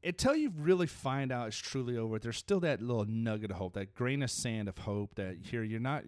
[0.04, 3.74] until you really find out it's truly over, there's still that little nugget of hope,
[3.74, 6.04] that grain of sand of hope that here you're not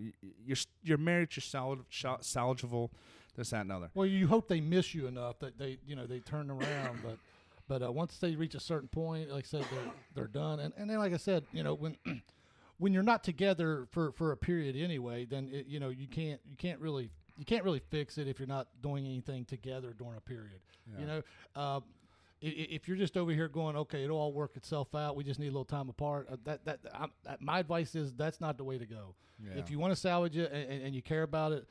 [0.46, 2.90] you're your marriage is salv- salvageable,
[3.36, 3.90] this that and other.
[3.94, 7.18] Well, you hope they miss you enough that they you know they turn around, but
[7.68, 10.60] but uh, once they reach a certain point, like I said, they're they're done.
[10.60, 11.98] And and then like I said, you know when.
[12.80, 16.42] When you're not together for, for a period anyway, then it, you know you can't
[16.50, 20.18] you can't really you can't really fix it if you're not doing anything together during
[20.18, 20.60] a period.
[21.00, 21.22] You know,
[21.56, 21.80] uh,
[22.42, 25.16] if you're just over here going, okay, it'll all work itself out.
[25.16, 26.28] We just need a little time apart.
[26.32, 26.80] Uh, that that
[27.24, 29.16] that my advice is that's not the way to go.
[29.58, 31.66] If you want to salvage it and, and you care about it,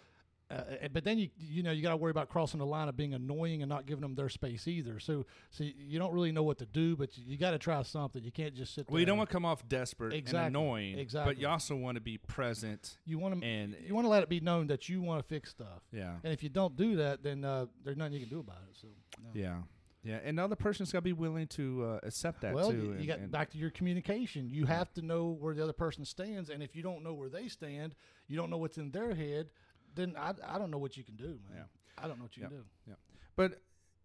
[0.53, 2.97] uh, but then you you know you got to worry about crossing the line of
[2.97, 5.01] being annoying and not giving them their space either.
[5.01, 7.83] So so you don't really know what to do, but you, you got to try
[7.83, 8.23] something.
[8.23, 8.91] You can't just sit.
[8.91, 11.35] well, you don't want to come off desperate Exactly, and annoying, exactly.
[11.35, 14.23] but you also want to be present you want to and you want to let
[14.23, 15.83] it be known that you want to fix stuff.
[15.93, 18.59] yeah, And if you don't do that, then uh, there's nothing you can do about
[18.71, 18.77] it.
[18.81, 18.89] So
[19.23, 19.31] no.
[19.35, 19.57] yeah,
[20.05, 22.77] yeah, and the other person's got to be willing to uh, accept that well, too.
[22.77, 24.49] you, you and- got and- back to your communication.
[24.51, 27.29] You have to know where the other person stands, and if you don't know where
[27.29, 27.95] they stand,
[28.29, 29.51] you don't know what's in their head.
[29.95, 31.57] Then I, I don't know what you can do, man.
[31.57, 31.63] Yeah.
[32.05, 32.65] I don't know what you can do.
[32.89, 32.95] Yeah.
[33.37, 33.53] But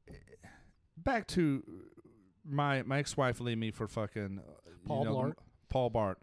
[0.10, 0.14] uh,
[0.98, 1.64] back to
[2.46, 5.36] my my ex wife leave me for fucking uh, you Paul know, the-
[5.70, 6.16] Paul Blart.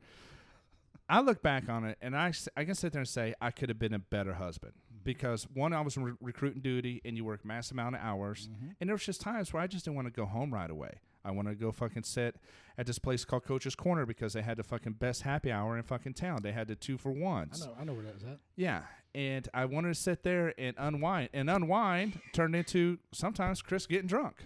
[1.08, 3.68] I look back on it and I, I can sit there and say I could
[3.68, 4.72] have been a better husband
[5.04, 8.48] because one I was re- recruiting duty and you work mass amount of hours
[8.80, 11.00] and there was just times where I just didn't want to go home right away.
[11.22, 12.36] I want to go fucking sit
[12.78, 15.82] at this place called Coach's Corner because they had the fucking best happy hour in
[15.82, 16.38] fucking town.
[16.42, 17.14] They had the two for I
[17.66, 17.74] know.
[17.80, 18.38] I know where that is at.
[18.56, 18.82] Yeah,
[19.14, 24.08] and I wanted to sit there and unwind, and unwind turned into sometimes Chris getting
[24.08, 24.36] drunk.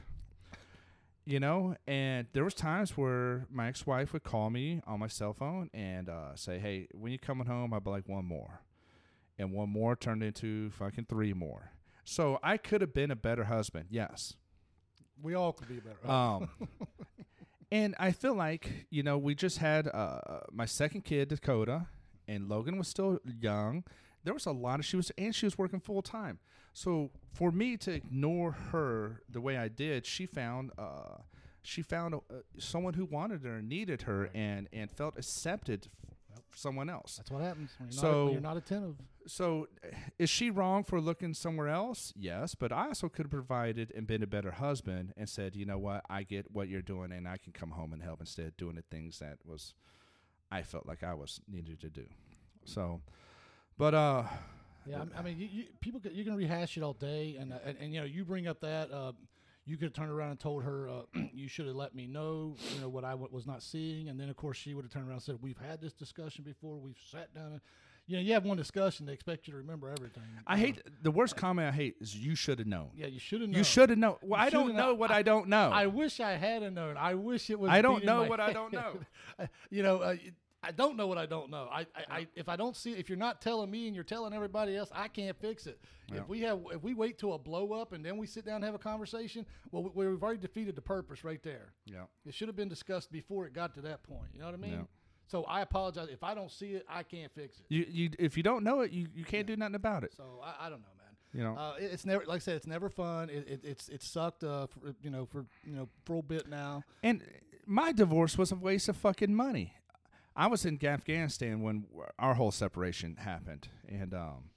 [1.24, 5.34] You know, and there was times where my ex-wife would call me on my cell
[5.34, 8.62] phone and uh, say, "Hey, when you coming home?" I'd be like, "One more,"
[9.38, 11.72] and one more turned into fucking three more.
[12.04, 14.34] So I could have been a better husband, yes.
[15.22, 16.10] We all could be better.
[16.10, 16.48] Um,
[17.70, 21.86] and I feel like you know we just had uh, my second kid, Dakota,
[22.26, 23.84] and Logan was still young.
[24.24, 26.38] There was a lot of she was and she was working full time.
[26.72, 31.18] So for me to ignore her the way I did, she found uh,
[31.62, 32.18] she found uh,
[32.58, 35.88] someone who wanted her and needed her and and felt accepted
[36.36, 37.16] f- someone else.
[37.16, 38.96] That's what happens when you're, not, So- when you're not attentive.
[39.26, 42.14] So, uh, is she wrong for looking somewhere else?
[42.16, 45.66] Yes, but I also could have provided and been a better husband and said, you
[45.66, 48.46] know what, I get what you're doing, and I can come home and help instead
[48.46, 49.74] of doing the things that was
[50.50, 52.06] I felt like I was needed to do.
[52.64, 53.02] So,
[53.78, 54.24] but uh,
[54.86, 57.56] Yeah, I, I mean, you, you, people you can rehash it all day, and, uh,
[57.64, 59.12] and and you know, you bring up that uh,
[59.66, 62.56] you could have turned around and told her uh, you should have let me know,
[62.74, 64.92] you know, what I w- was not seeing, and then of course she would have
[64.92, 66.76] turned around and said, "We've had this discussion before.
[66.78, 67.60] We've sat down." And,
[68.06, 70.22] you know, you have one discussion, they expect you to remember everything.
[70.46, 72.88] I hate the worst comment I hate is you should have known.
[72.96, 73.50] Yeah, you should have.
[73.50, 73.58] known.
[73.58, 74.16] You should have known.
[74.22, 75.68] Well, You I don't know what I, don't know.
[75.70, 76.96] I wish I had a known.
[76.96, 77.68] I wish it was.
[77.70, 78.94] I don't know what I don't know.
[79.68, 80.16] you know, uh,
[80.62, 81.68] I don't know what I don't know.
[81.70, 84.32] I, I, I, if I don't see, if you're not telling me and you're telling
[84.32, 85.78] everybody else, I can't fix it.
[86.12, 86.18] Yeah.
[86.22, 88.56] If we have, if we wait till a blow up and then we sit down
[88.56, 91.72] and have a conversation, well, we, we've already defeated the purpose right there.
[91.86, 92.02] yeah.
[92.26, 94.30] It should have been discussed before it got to that point.
[94.34, 94.72] You know what I mean?
[94.72, 94.82] Yeah.
[95.28, 96.84] So I apologize if I don't see it.
[96.88, 97.66] I can't fix it.
[97.68, 100.12] You, you, if you don't know it, you, you can't do nothing about it.
[100.16, 101.06] So I, I don't know, man.
[101.34, 101.54] You know.
[101.60, 102.56] Uh, it- it's never like I said.
[102.56, 103.28] It's never fun.
[103.30, 104.42] It, it, it's it sucked.
[104.42, 106.82] Uh, for, you know, for you know, for a bit now.
[107.02, 107.22] And
[107.66, 109.74] my divorce was a waste of fucking money.
[110.38, 114.50] I was in Afghanistan when our whole separation happened, and um,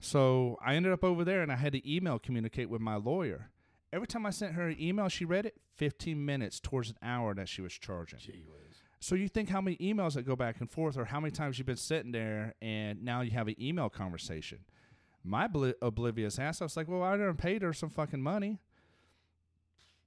[0.00, 3.50] so I ended up over there, and I had to email communicate with my lawyer.
[3.92, 5.54] Every time I sent her an email, she read it.
[5.76, 8.18] Fifteen minutes towards an hour that she was charging.
[8.18, 8.78] Gee whiz.
[8.98, 11.56] So you think how many emails that go back and forth, or how many times
[11.56, 14.64] you've been sitting there, and now you have an email conversation.
[15.22, 18.58] My bli- oblivious ass, I was like, well, I done paid her some fucking money.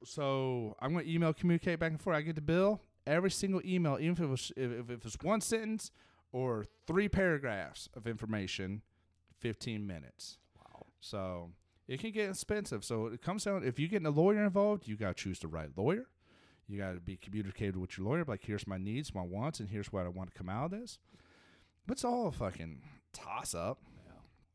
[0.04, 2.18] So I'm going to email communicate back and forth.
[2.18, 2.82] I get the bill.
[3.10, 5.91] Every single email, even if it was if, if it was one sentence
[6.32, 8.84] or three paragraphs of information,
[9.39, 10.38] 15 minutes.
[10.58, 10.86] Wow.
[11.00, 11.52] So
[11.88, 12.84] it can get expensive.
[12.84, 15.48] So it comes down if you're getting a lawyer involved, you got to choose the
[15.48, 16.06] right lawyer.
[16.67, 18.24] You got to be communicated with your lawyer.
[18.28, 20.80] Like, here's my needs, my wants, and here's what I want to come out of
[20.80, 21.00] this.
[21.88, 23.80] But it's all a fucking toss up.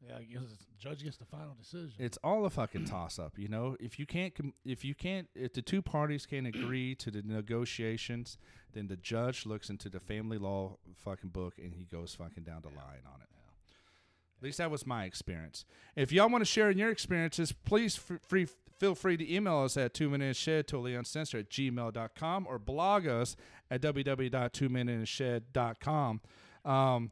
[0.09, 1.93] Yeah, I guess it's, the judge gets the final decision.
[1.99, 3.39] It's all a fucking toss up.
[3.39, 6.95] You know, if you can't, com- if you can't, if the two parties can't agree
[6.97, 8.37] to the negotiations,
[8.73, 12.61] then the judge looks into the family law fucking book and he goes fucking down
[12.63, 13.29] the line on it.
[14.39, 15.65] At least that was my experience.
[15.97, 18.47] If y'all want to share in your experiences, please f- free,
[18.79, 22.47] feel free to email us at two men in a shed totally uncensored at gmail.com
[22.47, 23.37] or blog us
[23.71, 26.21] at www.twomeninashed.com.
[26.65, 27.11] Um,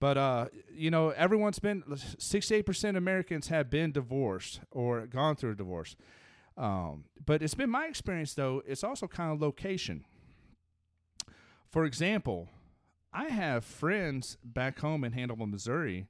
[0.00, 1.82] but uh, you know, everyone's been
[2.18, 5.96] sixty-eight percent of Americans have been divorced or gone through a divorce.
[6.56, 8.62] Um, but it's been my experience though.
[8.66, 10.04] It's also kind of location.
[11.70, 12.48] For example,
[13.12, 16.06] I have friends back home in Hannibal, Missouri,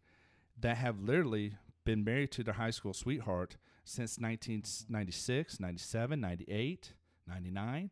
[0.61, 6.93] that have literally been married to their high school sweetheart since 1996, 97, 98,
[7.27, 7.91] 99.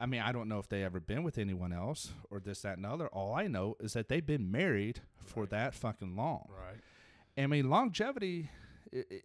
[0.00, 2.76] I mean, I don't know if they ever been with anyone else or this, that,
[2.76, 3.08] and the other.
[3.08, 6.48] All I know is that they've been married for that fucking long.
[6.50, 6.80] right.
[7.36, 8.50] I mean, longevity,
[8.92, 9.24] it, it,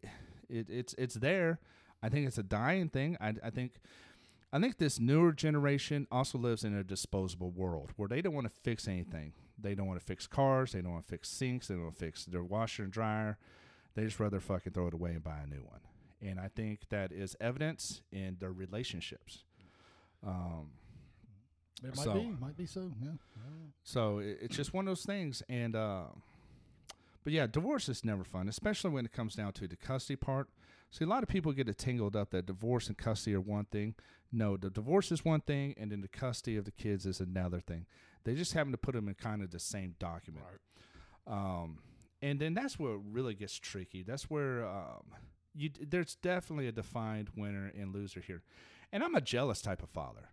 [0.50, 1.60] it, it's it's there.
[2.02, 3.18] I think it's a dying thing.
[3.22, 3.74] I, I think
[4.52, 8.46] I think this newer generation also lives in a disposable world where they don't want
[8.46, 9.34] to fix anything.
[9.58, 10.74] They don't want to fix cars.
[10.74, 11.68] They don't want to fix sinks.
[11.68, 13.38] They don't want to fix their washer and dryer.
[13.96, 15.80] They just rather fucking throw it away and buy a new one.
[16.22, 19.44] And I think that is evidence in their relationships.
[20.26, 20.72] Um,
[21.84, 22.92] It might So- be, might be so.
[23.02, 23.12] Yeah.
[23.84, 25.44] so it, it's just one of those things.
[25.50, 26.06] And uh,
[27.24, 30.50] but yeah, divorce is never fun, especially when it comes down to the custody part.
[30.92, 33.66] See, a lot of people get it tangled up that divorce and custody are one
[33.66, 33.96] thing.
[34.32, 37.60] No, the divorce is one thing, and then the custody of the kids is another
[37.60, 37.86] thing.
[38.24, 40.46] They just happen to put them in kind of the same document.
[41.28, 41.80] Um,
[42.22, 44.04] and then that's where it really gets tricky.
[44.04, 45.04] That's where um,
[45.54, 48.42] you there's definitely a defined winner and loser here.
[48.94, 50.30] And I'm a jealous type of father.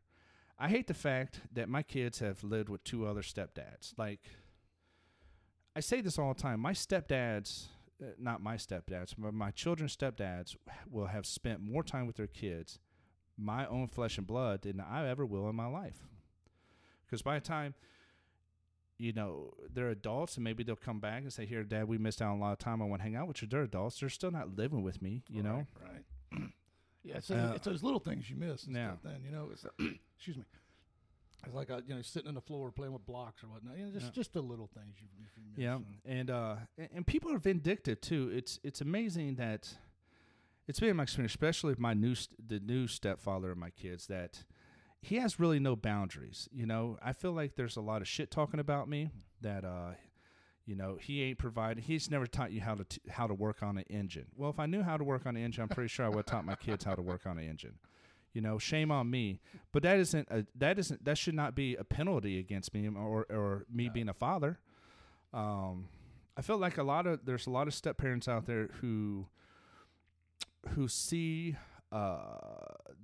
[0.59, 3.95] I hate the fact that my kids have lived with two other stepdads.
[3.97, 4.21] Like,
[5.75, 6.61] I say this all the time.
[6.61, 7.69] My stepdads,
[8.03, 10.57] uh, not my stepdads, but my children's stepdads
[10.91, 12.79] will have spent more time with their kids,
[13.39, 16.07] my own flesh and blood, than I ever will in my life.
[17.07, 17.75] Because by the time,
[18.99, 22.21] you know, they're adults and maybe they'll come back and say, Here, Dad, we missed
[22.21, 22.83] out on a lot of time.
[22.83, 23.49] I want to hang out with you.
[23.49, 24.01] They're adults.
[24.01, 25.67] They're still not living with me, you know?
[25.83, 26.05] Right.
[27.03, 28.65] Yeah, it's, Uh, it's those little things you miss.
[28.67, 28.89] And yeah.
[28.93, 29.65] Stuff then you know, it's
[30.17, 30.45] excuse me.
[31.47, 33.79] It's like uh, you know sitting on the floor playing with blocks or whatnot.
[33.79, 34.13] You know, just Yeah.
[34.13, 35.59] just the little things you, you miss.
[35.59, 36.57] Yeah, and- and uh,
[36.95, 38.31] and, people are vindictive too.
[38.33, 39.79] It's it's amazing that
[40.69, 42.15] it's been my experience, especially with my new
[42.47, 44.45] the new stepfather of my kids, that
[45.01, 46.47] he has really no boundaries.
[46.53, 49.09] You know, I feel like there's a lot of shit talking about me
[49.41, 49.93] that uh,
[50.71, 51.83] you know, he ain't provided.
[51.83, 54.27] He's never taught you how to t- how to work on an engine.
[54.37, 56.19] Well, if I knew how to work on an engine, I'm pretty sure I would
[56.19, 57.75] have taught my kids how to work on an engine.
[58.35, 59.41] You know, shame on me.
[59.73, 63.27] But that isn't a, that isn't that should not be a penalty against me or
[63.29, 64.61] or me being a father.
[65.35, 65.89] Um,
[66.37, 69.27] I feel like a lot of there's a lot of step parents out there who
[70.69, 71.57] who see
[71.91, 72.37] uh,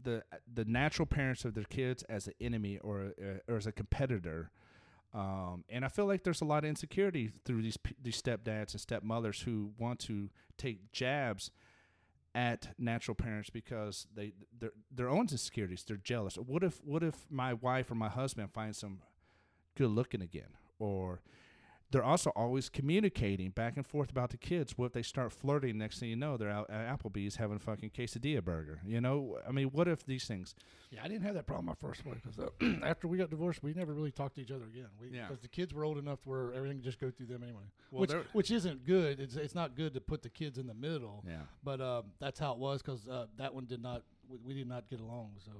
[0.05, 0.23] the
[0.55, 3.13] the natural parents of their kids as an enemy or
[3.49, 4.53] or as a competitor.
[5.17, 8.81] Um, and I feel like there's a lot of insecurity through these these stepdads and
[8.81, 11.51] stepmothers who want to take jabs
[12.35, 15.85] at natural parents because they their their own insecurities.
[15.85, 16.37] They're jealous.
[16.37, 18.99] What if what if my wife or my husband finds some
[19.75, 20.51] good looking again?
[20.79, 21.23] Or
[21.91, 24.77] they're also always communicating back and forth about the kids.
[24.77, 25.79] What if they start flirting?
[25.79, 28.81] Next thing you know, they're out at Applebee's having a fucking quesadilla burger.
[28.85, 30.55] You know, I mean, what if these things?
[30.91, 33.63] Yeah, I didn't have that problem my first wife because uh, after we got divorced,
[33.63, 34.89] we never really talked to each other again.
[35.01, 35.27] We, Yeah.
[35.27, 37.63] Because the kids were old enough where everything just go through them anyway.
[37.91, 39.21] Well, which which isn't good.
[39.21, 41.25] It's it's not good to put the kids in the middle.
[41.27, 41.43] Yeah.
[41.63, 44.03] But uh, that's how it was because uh, that one did not.
[44.29, 45.33] We, we did not get along.
[45.45, 45.53] So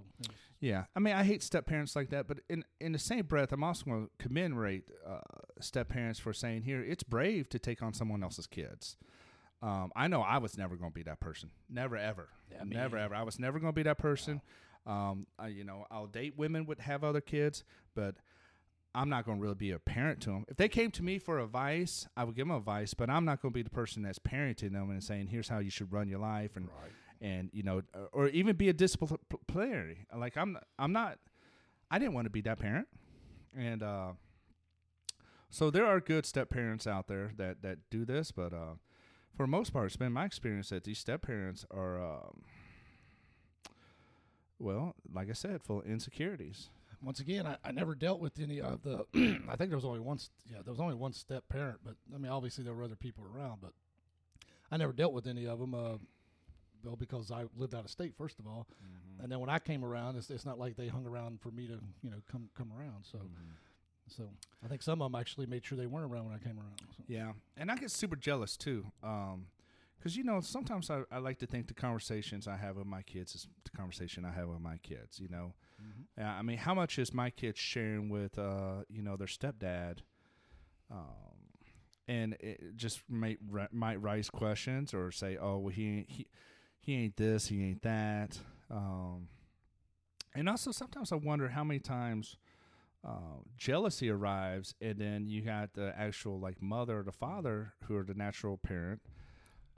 [0.61, 3.53] Yeah, I mean, I hate step parents like that, but in in the same breath,
[3.53, 5.21] I'm also going to commemorate uh,
[5.61, 8.97] step parents for saying here it's brave to take on someone else's kids.
[9.63, 12.99] Um, I know I was never going to be that person, never ever, Yeah, never
[12.99, 13.15] ever.
[13.15, 14.43] I was never going to be that person.
[14.87, 18.17] Um, I, you know, I'll date women would have other kids, but
[18.95, 20.45] I'm not going to really be a parent to them.
[20.49, 23.43] If they came to me for advice, I would give them advice, but I'm not
[23.43, 26.09] going to be the person that's parenting them and saying, "Here's how you should run
[26.09, 26.69] your life," and
[27.21, 30.07] and you know, uh, or even be a disciplinary.
[30.17, 31.19] Like I'm, I'm not.
[31.91, 32.89] I didn't want to be that parent,
[33.57, 34.13] and uh,
[35.51, 38.75] so there are good step parents out there that that do this, but uh,
[39.37, 42.43] for the most part, it's been my experience that these step parents are, um,
[44.59, 46.71] well, like I said, full of insecurities.
[47.03, 49.05] once again, I, I never dealt with any of the.
[49.49, 50.19] I think there was only one.
[50.51, 53.25] Yeah, there was only one step parent, but I mean, obviously there were other people
[53.25, 53.73] around, but
[54.71, 55.75] I never dealt with any of them.
[55.75, 55.99] Uh,
[56.95, 58.69] because I lived out of state first of all,
[59.21, 61.67] and then when I came around, it's, it's not like they hung around for me
[61.67, 63.05] to you know come come around.
[63.11, 63.19] So
[64.09, 64.25] so
[64.65, 66.81] I think some of them actually made sure they weren't around when I came around.
[66.97, 67.03] So.
[67.09, 68.87] Yeah, and I get super jealous too,
[69.99, 73.03] because you know sometimes I, I like to think the conversations I have with my
[73.03, 75.19] kids is the conversation I have with my kids.
[75.19, 75.55] You know,
[76.17, 79.99] Yeah, I mean, how much is my kid sharing with uh, you know their stepdad?
[80.91, 81.37] Um,
[82.09, 83.39] and it just might
[83.73, 86.27] might raise questions or say, oh, well, he he
[86.87, 88.39] he ain't this, he ain't that.
[88.71, 89.27] Um,
[90.35, 92.37] and also sometimes I wonder how many times
[93.05, 97.97] uh, jealousy arrives, and then you got the actual like mother or the father who
[97.97, 99.01] are the natural parent.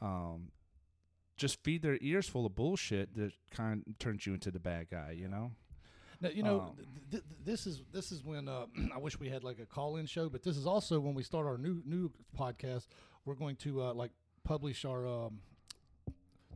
[0.02, 0.50] Um,
[1.36, 4.88] just feed their ears full of bullshit that kind of turns you into the bad
[4.90, 5.52] guy, you know?
[6.20, 9.28] Now, you know, Um, th- th- this is this is when uh, I wish we
[9.30, 12.11] had like a call-in show, but this is also when we start our new new
[12.36, 12.88] podcast.
[13.24, 14.11] We're going to uh, like
[14.44, 15.38] publish our um,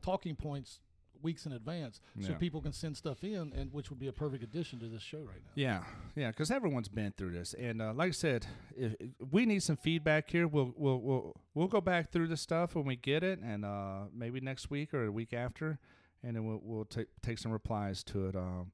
[0.02, 0.80] talking points
[1.22, 2.36] weeks in advance, so Yeah.
[2.38, 5.20] people can send stuff in, and which would be a perfect addition to this show
[5.20, 5.52] right now.
[5.54, 5.84] Yeah,
[6.16, 8.46] yeah, because everyone's been through this, and uh, like I said,
[8.76, 10.48] if, if we need some feedback here.
[10.48, 14.06] We'll we'll we'll we'll go back through the stuff when we get it, and uh,
[14.12, 15.78] maybe next week or a week after,
[16.24, 18.34] and then we'll we'll take take some replies to it.
[18.34, 18.72] Um,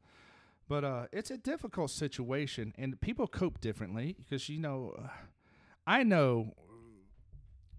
[0.68, 5.08] but uh, it's a difficult situation, and people cope differently because you know, uh,
[5.86, 6.54] I know.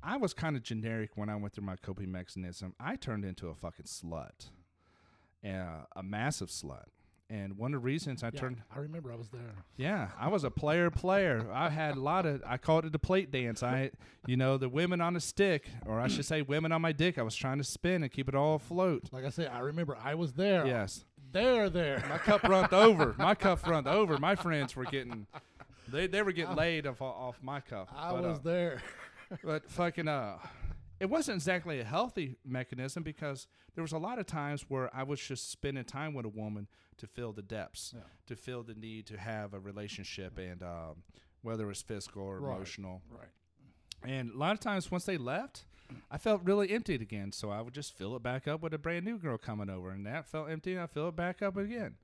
[0.04, 2.74] I was kind of generic when I went through my coping mechanism.
[2.80, 4.50] I turned into a fucking slut,
[5.46, 6.86] uh, a massive slut.
[7.32, 9.54] And one of the reasons I Yeah, turned, I remember I was there.
[9.78, 11.46] yeah, I was a player player.
[11.54, 13.62] I had a lot of I called it the plate dance.
[13.62, 13.92] I
[14.26, 17.20] you know, the women on a stick, or I should say women on my dick.
[17.20, 19.10] I was trying to spin and keep it all afloat.
[19.12, 20.66] Like I said, I remember I was there.
[20.66, 21.06] Yes.
[21.32, 22.04] There, there.
[22.10, 23.14] My cup runned over.
[23.20, 24.18] My cup runned over.
[24.18, 25.28] My friends were getting
[25.88, 27.90] they they were getting laid off off my cup.
[27.96, 28.82] I But, was uh, there.
[29.44, 30.38] But fucking uh
[31.00, 35.04] it wasn't exactly a healthy mechanism because there was a lot of times where I
[35.04, 36.68] was just spending time with a woman
[36.98, 38.02] to fill the depths, Yeah.
[38.28, 41.04] to fill the need to have a relationship, and um,
[41.42, 42.56] whether it was physical or Right.
[42.58, 43.02] emotional.
[43.10, 43.30] Right.
[44.04, 45.64] And a lot of times once they left,
[46.12, 47.32] I felt really emptied again.
[47.32, 49.92] So I would just fill it back up with a brand new girl coming over,
[49.92, 50.74] and that felt empty.
[50.74, 51.96] And I fill it back up again.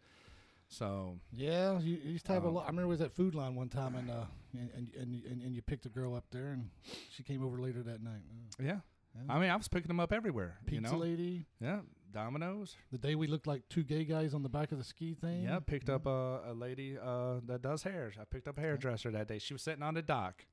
[0.75, 2.63] So Yeah, you, you used to have a Um, lot.
[2.65, 4.69] I remember was at Food Lion one time, and uh, and
[4.99, 6.69] and, and, and, you picked a girl up there, and
[7.15, 8.21] she came over later that night.
[8.59, 8.79] Uh, yeah,
[9.15, 9.21] Yeah.
[9.33, 10.57] I mean I was picking them up everywhere.
[10.65, 11.45] Pizza you know, lady.
[11.61, 11.79] yeah,
[12.11, 12.75] Domino's.
[12.91, 15.43] The day we looked like two gay guys on the back of the ski thing.
[15.43, 18.11] Yeah, picked up a, a lady uh, that does hair.
[18.19, 19.39] I picked up a hairdresser that day.
[19.39, 20.43] She was sitting on the dock.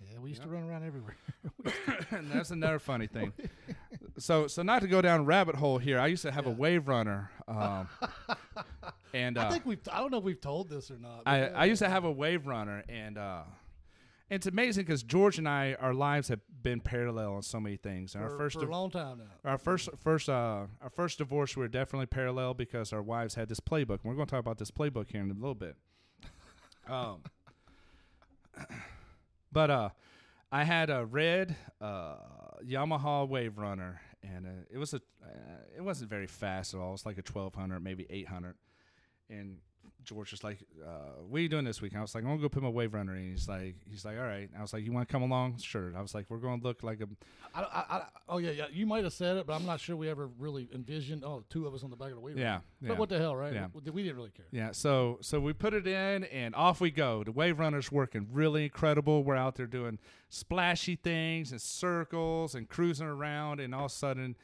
[0.00, 1.16] Yeah, we used to run around everywhere.
[2.10, 3.32] and that's another funny thing.
[4.16, 5.98] So, so not to go down rabbit hole here.
[6.00, 7.88] I used to have a wave runner, um,
[9.14, 9.80] and uh, I think we've.
[9.90, 11.22] I don't know if we've told this or not.
[11.26, 11.52] I, yeah.
[11.54, 13.42] I used to have a wave runner, and uh,
[14.30, 18.14] it's amazing because George and I, our lives have been parallel on so many things.
[18.14, 19.50] And for, our first, for a long time now.
[19.50, 23.48] our first, first, uh, our first divorce, we were definitely parallel because our wives had
[23.48, 24.00] this playbook.
[24.02, 25.76] And we're going to talk about this playbook here in a little bit.
[26.88, 27.20] Um,
[29.52, 29.90] but uh,
[30.50, 32.14] I had a red uh,
[32.66, 35.28] Yamaha Wave Runner, and uh, it was a, uh,
[35.76, 36.88] it wasn't very fast at all.
[36.88, 38.54] It was like a twelve hundred, maybe eight hundred.
[39.30, 39.58] And
[40.04, 42.40] George was like, uh, "What are you doing this week?" I was like, "I'm gonna
[42.40, 43.30] go put my Wave Runner." in.
[43.32, 45.92] he's like, "He's like, all right." I was like, "You want to come along?" Sure.
[45.94, 47.08] I was like, "We're going to look like a
[47.54, 48.66] I, I, I, oh yeah, yeah.
[48.72, 51.24] You might have said it, but I'm not sure we ever really envisioned.
[51.24, 52.38] Oh, two of us on the back of the wheel.
[52.38, 53.52] yeah, yeah." But what the hell, right?
[53.52, 53.66] Yeah.
[53.72, 54.46] We, we didn't really care.
[54.50, 57.22] Yeah, so so we put it in and off we go.
[57.24, 59.24] The wave runner's working really incredible.
[59.24, 59.98] We're out there doing
[60.30, 64.36] splashy things and circles and cruising around, and all of a sudden,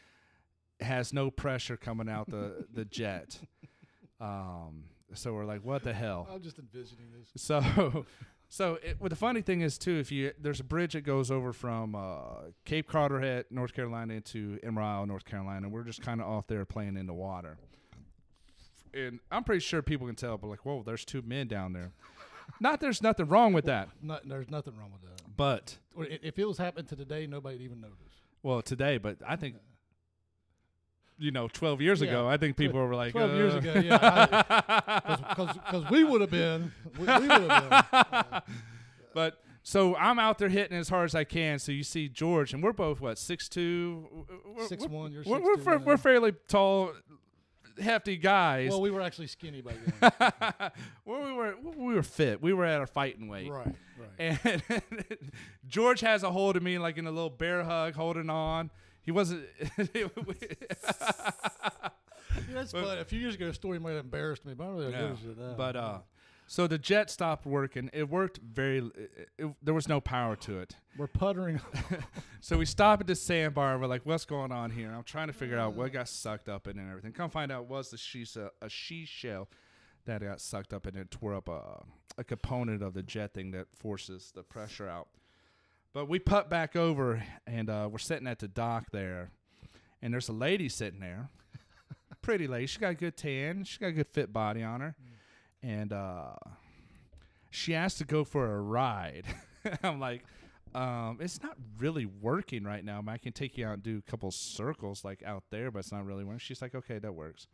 [0.80, 3.38] has no pressure coming out the the jet.
[4.20, 4.84] Um,
[5.14, 6.28] so we're like, what the hell?
[6.32, 7.30] I'm just envisioning this.
[7.42, 8.06] So,
[8.48, 11.30] so it, well, the funny thing is too, if you there's a bridge that goes
[11.30, 15.68] over from uh, Cape Carteret, North Carolina, into Emerald North Carolina.
[15.68, 17.58] We're just kind of off there playing in the water,
[18.92, 20.36] and I'm pretty sure people can tell.
[20.38, 21.92] But like, whoa, there's two men down there.
[22.60, 25.22] Not there's nothing wrong with that, Not, there's nothing wrong with that.
[25.36, 27.96] but if it was happening to today, nobody'd even notice.
[28.42, 29.56] well, today, but I think.
[31.18, 32.08] You know, twelve years Yeah.
[32.08, 36.30] ago, I think people were like, 12 years uh, ago, yeah, Because we would have
[36.30, 36.72] been.
[36.98, 38.40] We, we would have been.
[39.14, 41.60] But so I'm out there hitting as hard as I can.
[41.60, 44.26] So you see George, and we're both what six two,
[44.66, 46.92] Six one, you're We're, we're, fa- we're fairly tall,
[47.80, 48.70] hefty guys.
[48.70, 50.12] Well, we were actually skinny by then.
[51.04, 52.42] well, we were we were fit.
[52.42, 53.48] We were at our fighting weight.
[53.52, 53.74] right,
[54.18, 54.38] right.
[54.42, 54.62] And
[55.68, 58.72] George has a hold of me like in a little bear hug, holding on.
[59.04, 59.44] He wasn't.
[62.52, 63.00] That's funny.
[63.00, 65.08] A few years ago, a story might have embarrassed me, but I don't really Yeah.
[65.22, 65.54] give a now.
[65.54, 65.98] but uh,
[66.46, 67.90] so the jet stopped working.
[67.92, 68.78] It worked very.
[68.78, 70.76] It, it- there was no power to it.
[70.96, 71.60] we're puttering.
[72.40, 73.72] So we stop at the sandbar.
[73.72, 76.46] and We're like, "What's going on here?" I'm trying to figure out what got sucked
[76.50, 77.12] up in and everything.
[77.12, 78.26] Come find out, was the she
[78.60, 79.48] a she shell
[80.04, 81.82] that got sucked up and it tore up a
[82.18, 85.08] a component of the jet thing that forces the pressure out.
[85.94, 89.30] But we put back over and uh, we're sitting at the dock there,
[90.02, 91.30] and there's a lady sitting there,
[92.20, 92.66] pretty lady.
[92.66, 93.62] She got a good tan.
[93.62, 94.96] She got a good fit body on her,
[95.62, 96.34] and uh,
[97.50, 99.24] she asked to go for a ride.
[99.84, 100.24] I'm like,
[100.74, 103.00] um, it's not really working right now.
[103.06, 105.92] I can take you out and do a couple circles like out there, but it's
[105.92, 106.40] not really working.
[106.40, 107.46] She's like, okay, that works.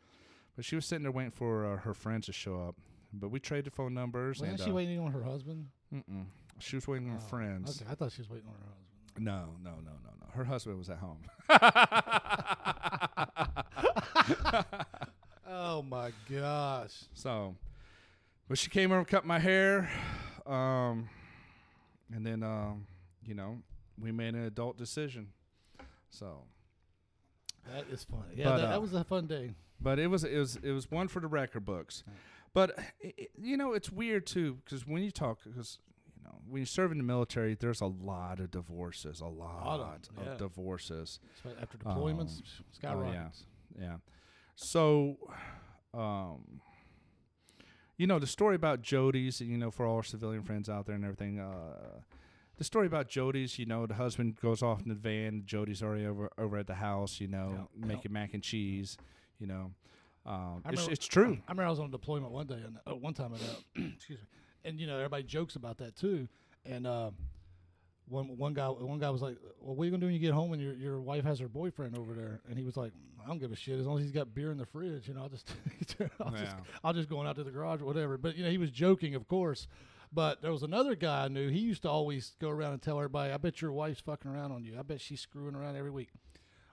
[0.57, 2.77] But she was sitting there waiting for uh, her friends to show up.
[3.13, 4.41] But we traded phone numbers.
[4.41, 5.67] Wasn't and she uh, waiting on her husband?
[5.93, 6.25] mm-mm.
[6.61, 7.81] She was waiting on Oh, friends.
[7.83, 9.25] Okay, I thought she was waiting on her husband.
[9.25, 10.27] No, no, no, no, no.
[10.33, 11.19] Her husband was at home.
[15.53, 16.93] Oh my gosh!
[17.13, 17.57] So,
[18.49, 19.91] but she came over, and cut my hair,
[20.47, 21.09] um,
[22.15, 22.87] and then, um,
[23.27, 23.59] you know,
[24.01, 25.29] we made an adult decision.
[26.09, 26.45] So,
[27.73, 28.23] That is funny.
[28.37, 29.51] Yeah, But, that, uh, that was a fun day.
[29.81, 32.05] but it was it was it was one for the record books.
[32.55, 35.79] But i i you know, it's weird too because when you talk, because
[36.31, 39.69] know, when you serve in the military, there's a lot of divorces, a lot, a
[39.83, 40.35] Lot of yeah.
[40.37, 41.21] divorces.
[41.61, 43.45] After deployments, Um, skyrockets.
[43.79, 43.97] yeah.
[44.57, 45.17] So,
[45.95, 46.61] um,
[47.97, 49.41] you know the story about Jody's.
[49.41, 51.39] You know, for all our civilian friends out there and everything.
[51.39, 52.01] Uh,
[52.57, 53.59] the story about Jody's.
[53.59, 55.43] You know, the husband goes off in the van.
[55.45, 57.21] Jody's already over over at the house.
[57.21, 57.87] You know, Yeah.
[57.87, 58.97] making mac and cheese.
[59.39, 59.73] You know,
[60.27, 61.33] um, it's, remember- it's true.
[61.47, 63.83] I remember I was on a deployment one day, and uh, one time at uh,
[63.95, 64.27] excuse me,
[64.65, 66.29] and you know everybody jokes about that too.
[66.65, 67.11] And uh,
[68.09, 70.21] one one guy one guy was like, "Well, what are you gonna do when you
[70.21, 72.93] get home and your your wife has her boyfriend over there?" And he was like,
[73.23, 75.09] "I don't give a shit as long as he's got beer in the fridge.
[75.09, 75.49] You know, I'll just
[76.21, 76.61] I'll just Yeah.
[76.85, 78.71] I'll just go on out to the garage or whatever." But you know, he was
[78.71, 79.67] joking, of course.
[80.13, 81.51] But there was another guy I knew.
[81.51, 84.51] He used to always go around and tell everybody, "I bet your wife's fucking around
[84.53, 84.77] on you.
[84.79, 86.09] I bet she's screwing around every week."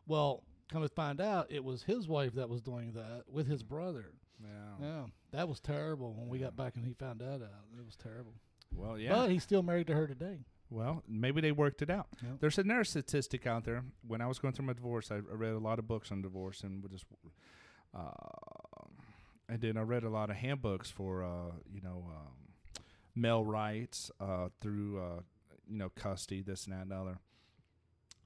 [0.07, 3.61] Well, come to find out, it was his wife that was doing that with his
[3.61, 4.11] brother.
[4.41, 4.85] Yeah.
[4.85, 7.65] Yeah, that was terrible when we got back and he found that out.
[7.77, 8.33] It was terrible.
[8.73, 9.15] Well, yeah.
[9.15, 10.39] But he's still married to her today.
[10.69, 12.07] Well, maybe they worked it out.
[12.21, 12.39] Yep.
[12.41, 13.83] There's another statistic out there.
[14.05, 16.21] When I was going through my divorce, I, I read a lot of books on
[16.21, 17.05] divorce, and just,
[17.97, 18.11] uh,
[19.47, 22.83] and then I read a lot of handbooks for, uh, you know, um,
[23.15, 25.21] male rights uh, through, uh,
[25.69, 27.17] you know, custody, this and that and the other.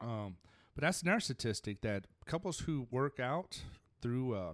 [0.02, 0.38] Um,
[0.74, 3.62] but that's another statistic that couples who work out
[4.02, 4.54] through uh,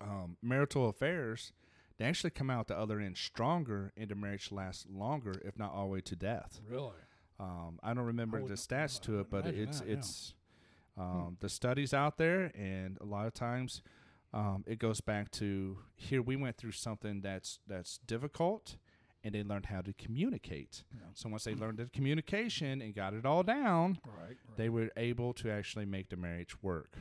[0.00, 1.52] um, marital affairs,
[1.98, 5.72] they actually come out the other end stronger, and the marriage lasts longer, if not
[5.72, 6.60] all the way to death.
[6.68, 6.90] Really?
[7.38, 9.94] Um, I don't remember the stats to it, but it's that, yeah.
[9.94, 10.34] it's
[10.96, 13.82] um, the studies out there, and a lot of times
[14.32, 18.76] um, it goes back to here we went through something that's that's difficult,
[19.24, 20.84] and they learned how to communicate.
[20.92, 21.06] Yeah.
[21.14, 24.36] So once they learned the communication and got it all down, Right.
[24.56, 26.98] they were able to actually make the marriage work.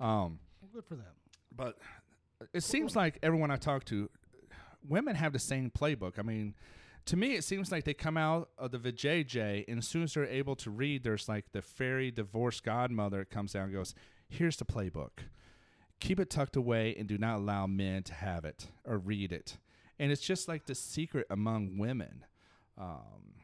[0.00, 1.14] Um, well, good for them.
[1.54, 1.78] but
[2.52, 4.10] it seems like everyone I talk to,
[4.86, 6.18] women have the same playbook.
[6.18, 6.54] I mean,
[7.06, 10.14] to me, it seems like they come out of the vajayjay, and as soon as
[10.14, 13.94] they're able to read, there's like the fairy divorce godmother comes down and goes,
[14.28, 15.20] "Here's the playbook.
[16.00, 19.58] Keep it tucked away, and do not allow men to have it or read it."
[19.98, 22.24] And it's just like the secret among women.
[22.76, 23.34] Um,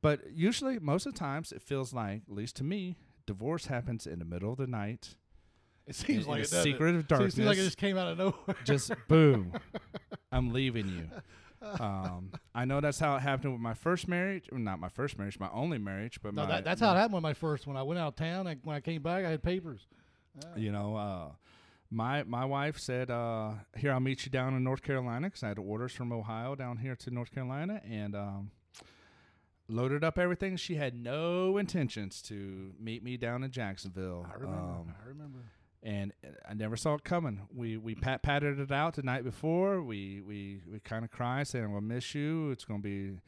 [0.00, 2.96] but usually, most of the times, it feels like, at least to me,
[3.26, 5.16] divorce happens in the middle of the night.
[5.86, 6.62] It seems in like the it.
[6.62, 7.08] secret of It?
[7.08, 8.56] darkness Seems like it just came out of nowhere.
[8.64, 9.52] just boom,
[10.32, 11.08] I'm leaving you.
[11.80, 14.48] Um, I know that's how it happened with my first marriage.
[14.52, 16.96] Well, not my first marriage, my only marriage, but no, my, that, that's how it
[16.96, 17.66] happened with my first.
[17.66, 19.86] When I went out of town, and when I came back, I had papers.
[20.54, 21.28] You know, uh,
[21.90, 25.48] my my wife said, uh, "Here, I'll meet you down in North Carolina," because I
[25.48, 28.50] had orders from Ohio down here to North Carolina, and um,
[29.68, 30.56] loaded up everything.
[30.56, 34.26] She had no intentions to meet me down in Jacksonville.
[34.30, 34.56] I remember.
[34.58, 35.38] Um, I remember.
[35.82, 37.42] And uh, I never saw it coming.
[37.54, 38.00] We we mm.
[38.00, 39.82] pat patted it out the night before.
[39.82, 42.50] We we we kind of cried, saying, "We'll miss you.
[42.50, 43.18] It's gonna be."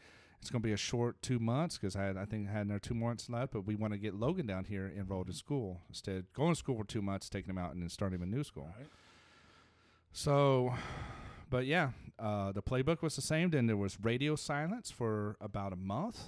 [0.41, 2.79] It's gonna be a short two months because I had I think I had another
[2.79, 5.37] two months left, but we want to get Logan down here enrolled in mm.
[5.37, 8.21] school instead of going to school for two months, taking him out and then starting
[8.21, 8.71] him in new school.
[8.79, 8.87] Right.
[10.13, 10.75] So,
[11.51, 13.51] but yeah, uh, the playbook was the same.
[13.51, 16.21] Then there was radio silence for about a month.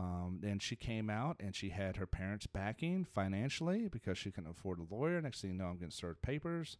[0.00, 4.50] Um, then she came out and she had her parents backing financially because she couldn't
[4.50, 5.20] afford a lawyer.
[5.20, 6.78] Next thing you know, I'm getting served papers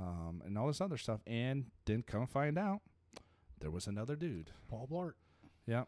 [0.00, 1.20] um, and all this other stuff.
[1.26, 2.80] And didn't come find out
[3.60, 4.50] there was another dude.
[4.68, 5.12] Paul Blart.
[5.66, 5.84] Yeah.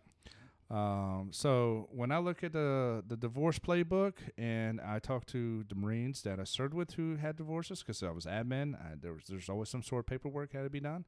[0.69, 5.77] Um, so when I look at the the divorce playbook and I talk to the
[5.77, 9.25] Marines that I served with who had divorces because I was admin, I, there was
[9.29, 11.05] there's always some sort of paperwork had to be done.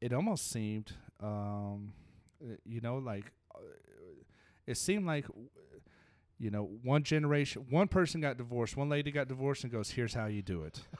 [0.00, 1.92] It almost seemed, um,
[2.42, 3.58] uh, you know, like uh,
[4.66, 5.26] it seemed like,
[6.38, 10.14] you know, one generation, one person got divorced, one lady got divorced, and goes, "Here's
[10.14, 10.80] how you do it."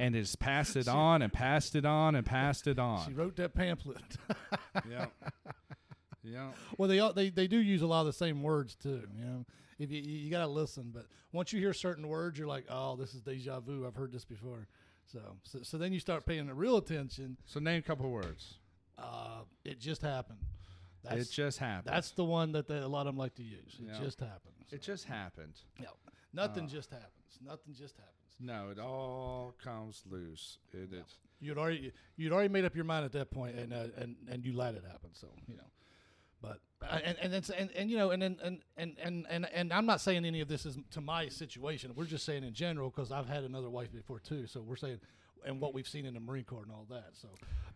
[0.00, 3.04] And it's passed it on and passed it on and passed it on.
[3.04, 4.02] She wrote that pamphlet.
[4.88, 5.06] Yeah.
[6.22, 6.50] Yeah.
[6.76, 9.02] well, they all, they they do use a lot of the same words too.
[9.16, 9.46] You know,
[9.78, 12.66] if you you, you got to listen, but once you hear certain words, you're like,
[12.70, 13.86] oh, this is deja vu.
[13.86, 14.68] I've heard this before.
[15.06, 17.38] So so, so then you start paying the real attention.
[17.44, 18.58] So name a couple words.
[18.96, 20.38] Uh, it just happened.
[21.10, 21.94] That's it just happened.
[21.94, 23.76] that's the one that they, a lot of them like to use.
[23.80, 23.98] It Yeah.
[24.04, 24.54] just happened.
[24.70, 25.54] it just happened.
[25.80, 25.86] yeah.
[26.32, 27.38] Nothing uh, just happens.
[27.42, 28.14] Nothing just happens.
[28.40, 30.58] No, it all comes loose.
[30.72, 31.18] It is.
[31.40, 34.44] You'd already you'd already made up your mind at that point, and uh, and and
[34.44, 35.10] you let it happen.
[35.14, 35.70] So you know,
[36.42, 39.46] but uh, and and it's, and and you know, and then and and and and
[39.52, 41.92] and I'm not saying any of this is to my situation.
[41.96, 44.46] We're just saying in general because I've had another wife before too.
[44.46, 45.00] So we're saying
[45.44, 47.10] and what we've seen in the Marine Corps and all that.
[47.14, 47.28] So,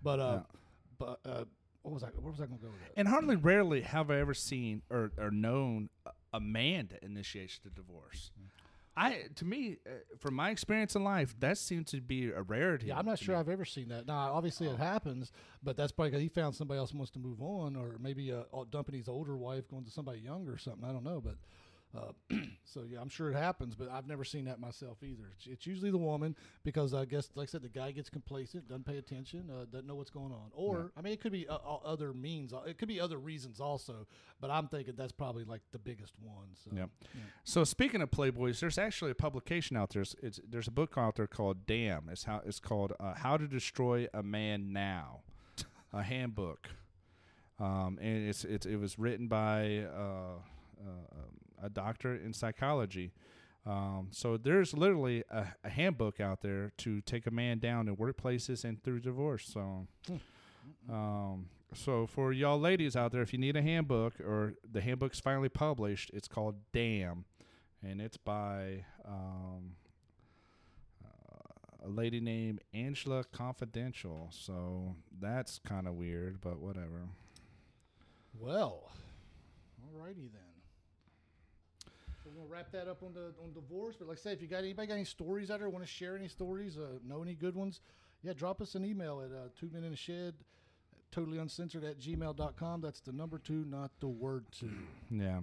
[0.03, 0.59] but uh, Yeah.
[0.99, 1.45] but uh,
[1.83, 2.09] what was I?
[2.09, 2.93] Where was I going to go with that?
[2.97, 5.89] And hardly rarely have I ever seen or, or known
[6.33, 8.31] a- man that initiates the divorce.
[8.95, 12.89] I to me, uh, from my experience in life, that seems to be a rarity.
[12.89, 13.41] Yeah, I'm not sure me.
[13.41, 14.07] I've ever seen that.
[14.07, 14.73] Now, obviously Oh.
[14.75, 17.97] it happens, but that's probably because he found somebody else wants to move on, or
[17.99, 20.85] maybe uh, dumping his older wife, going to somebody younger or something.
[20.87, 21.37] I don't know, but
[21.97, 22.13] Uh,
[22.65, 25.25] so yeah, I'm sure it happens, but I've never seen that myself either.
[25.37, 26.35] It's, it's usually the woman
[26.65, 29.87] because I guess, like I said, the guy gets complacent, doesn't pay attention, uh, doesn't
[29.87, 30.51] know what's going on.
[30.55, 32.55] Or I mean, it could be uh, other means.
[32.67, 34.07] It could be other reasons also.
[34.41, 36.49] But I'm thinking that's probably like the biggest one.
[36.65, 36.91] So Yep.
[37.45, 40.03] So speaking of Playboys, there's actually a publication out there.
[40.03, 43.37] It's, it's there's a book out there called "Damn." It's how it's called uh, "How
[43.37, 45.21] to Destroy a Man Now,"
[45.93, 46.71] a handbook,
[47.61, 50.39] um, and it's, it's it was written by uh,
[50.81, 51.23] uh,
[51.63, 53.13] a doctor in psychology.
[53.65, 57.97] Um, so there's literally a, a handbook out there to take a man down in
[57.97, 59.47] workplaces and through divorce.
[59.47, 59.87] So.
[60.91, 65.21] Um, so for y'all ladies out there, if you need a handbook or the handbook's
[65.21, 67.25] finally published, it's called Damn,
[67.83, 69.73] and it's by um,
[71.05, 74.29] uh, a lady named Angela Confidential.
[74.31, 77.09] So that's kind of weird, but whatever.
[78.39, 78.91] Well,
[79.87, 80.52] alrighty then.
[82.35, 83.97] We're gonna wrap that up on the on divorce.
[83.99, 85.91] But like I said, if you got anybody got any stories out there, want to
[85.91, 87.81] share any stories, uh, know any good ones,
[88.23, 90.35] yeah, drop us an email at uh, two men in a shed,
[91.11, 92.81] totally uncensored at gmail.com.
[92.81, 94.71] That's the number two, not the word two.
[95.11, 95.41] Yeah,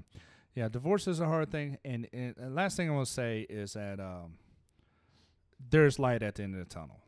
[0.55, 0.67] yeah.
[0.69, 3.73] Divorce is a hard thing, and, and, and last thing I want to say is
[3.73, 4.33] that um,
[5.69, 6.99] there's light at the end of the tunnel.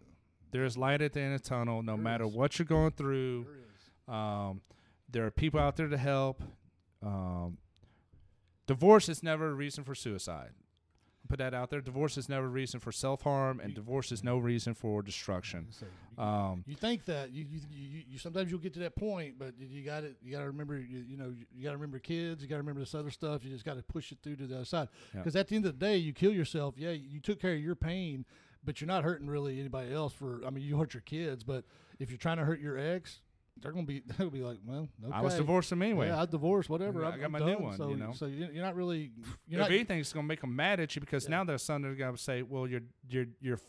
[0.51, 2.33] There's light at the end of the tunnel, no There matter is.
[2.33, 3.45] what you're going through.
[4.07, 4.15] There.
[4.15, 4.61] Um,
[5.09, 6.43] there are people out there to help.
[7.03, 7.57] Um,
[8.67, 10.51] divorce is never a reason for suicide.
[11.29, 11.79] Put that out there.
[11.81, 15.01] Divorce is never a reason for self harm, and You- divorce is no reason for
[15.01, 15.67] destruction.
[16.17, 19.39] You- Um, you think that you, you, you, you sometimes you'll get to that point,
[19.39, 21.99] but you got to you got to remember you, you know you got to remember
[21.99, 23.45] kids, you got to remember this other stuff.
[23.45, 24.89] You just got to push it through to the other side.
[25.13, 25.21] Yeah.
[25.21, 26.75] Because at the end of the day, you kill yourself.
[26.77, 28.25] Yeah, you took care of your pain,
[28.63, 30.11] but you're not hurting really anybody else.
[30.13, 31.63] For I mean, you hurt your kids, but
[31.99, 33.21] if you're trying to hurt your ex,
[33.59, 35.13] they're gonna be gonna be like, well, okay.
[35.13, 36.07] I was divorced him anyway.
[36.07, 36.69] Yeah, I divorced.
[36.69, 37.05] Whatever.
[37.05, 38.11] I got I'm my new one, So, you know?
[38.13, 39.11] so you're not really.
[39.47, 41.31] You're if not, anything, it's going to make them mad at you because Yeah.
[41.31, 43.59] now their son is going to say, "Well, your your your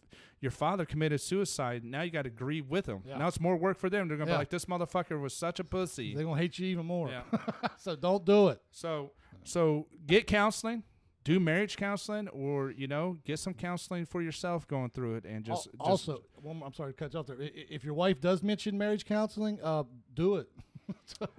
[0.40, 1.84] your father committed suicide.
[1.84, 3.02] Now you got to grieve with him.
[3.06, 3.18] Yeah.
[3.18, 4.08] Now it's more work for them.
[4.08, 4.38] They're going to Yeah.
[4.38, 7.10] be like, this motherfucker was such a pussy." they're gonna hate you even more.
[7.78, 8.60] So don't do it.
[8.70, 9.12] So
[9.44, 10.84] so get counseling,
[11.24, 15.44] do marriage counseling, or you know get some counseling for yourself going through it, and
[15.44, 17.36] just, Al- just also, one more- I'm sorry to cut you off there.
[17.40, 20.48] If your wife does mention marriage counseling, uh, do it.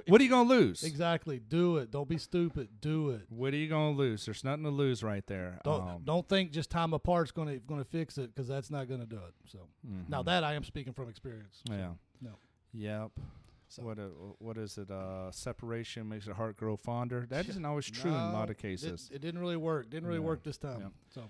[0.07, 0.83] What are you going to lose?
[0.83, 1.91] exactly, do it.
[1.91, 2.69] Don't be stupid.
[2.81, 3.23] Do it.
[3.29, 4.25] What are you going to lose?
[4.25, 5.59] There's nothing to lose right there.
[5.63, 8.71] Don't Um, don't think just time apart's going to going to fix it because that's
[8.71, 9.33] not going to do it.
[9.45, 9.59] So
[10.07, 10.25] now mhm.
[10.25, 11.61] that I am speaking from experience.
[11.67, 12.31] So, yeah, no.
[12.71, 13.11] yep.
[13.75, 14.03] So- What uh,
[14.37, 14.91] what is it?
[14.91, 17.25] Uh, separation makes the heart grow fonder.
[17.29, 19.09] That isn't always true in a lot of cases.
[19.11, 19.89] It, it didn't really work.
[19.89, 20.25] Didn't really Yeah.
[20.25, 20.79] work this time.
[20.81, 20.87] Yeah.
[21.09, 21.21] So,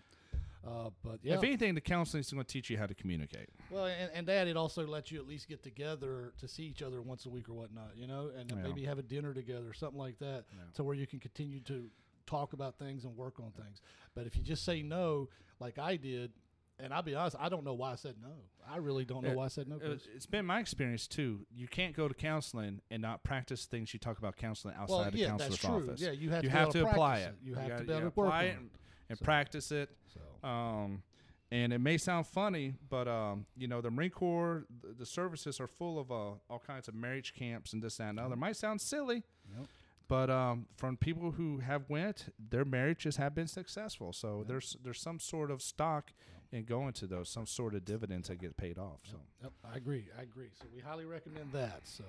[0.67, 1.35] uh, but yeah.
[1.35, 3.47] If anything, the counseling is going to teach you how to communicate.
[3.69, 6.81] Well, and, and that it also lets you at least get together to see each
[6.81, 8.57] other once a week or whatnot, you know, and Yeah.
[8.61, 10.63] maybe have a dinner together, or something like that, Yeah.
[10.73, 11.89] to where you can continue to
[12.25, 13.81] talk about things and work on things.
[14.15, 15.29] But if you just say no,
[15.61, 16.33] like I did,
[16.79, 18.29] and I'll be honest, I don't know why I said no.
[18.69, 19.77] I really don't know why I said no.
[19.79, 21.45] 'cause- It's been my experience too.
[21.53, 25.11] You can't go to counseling and not practice things you talk about counseling outside well,
[25.11, 25.89] the yeah, counselor's that's true.
[25.89, 26.01] office.
[26.01, 27.35] Yeah, you have you to, have to apply it.
[27.43, 28.69] You have gotta- to be able to apply work it and,
[29.09, 29.89] and So- practice it.
[30.13, 31.03] So, Um,
[31.51, 35.59] and it may sound funny, but um, you know the Marine Corps, the, the services
[35.59, 38.35] are full of uh, all kinds of marriage camps and this that, and the other.
[38.35, 39.23] Might sound silly,
[39.55, 39.67] Yep.
[40.07, 44.13] but um, from people who have went, their marriages have been successful.
[44.13, 46.11] So there's there's some sort of stock
[46.53, 48.99] in going to those, some sort of dividends that get paid off.
[49.03, 49.17] So.
[49.41, 50.05] yep, I agree.
[50.17, 50.49] I agree.
[50.59, 51.81] So we highly recommend that.
[51.83, 52.03] So,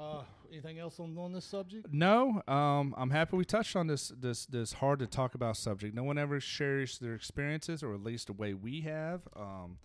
[0.00, 1.86] uh, anything else on, on this subject?
[1.92, 5.94] No, um, I'm happy we touched on this this this hard to talk about subject.
[5.94, 9.78] No one ever shares their experiences, or at least the way we have, um,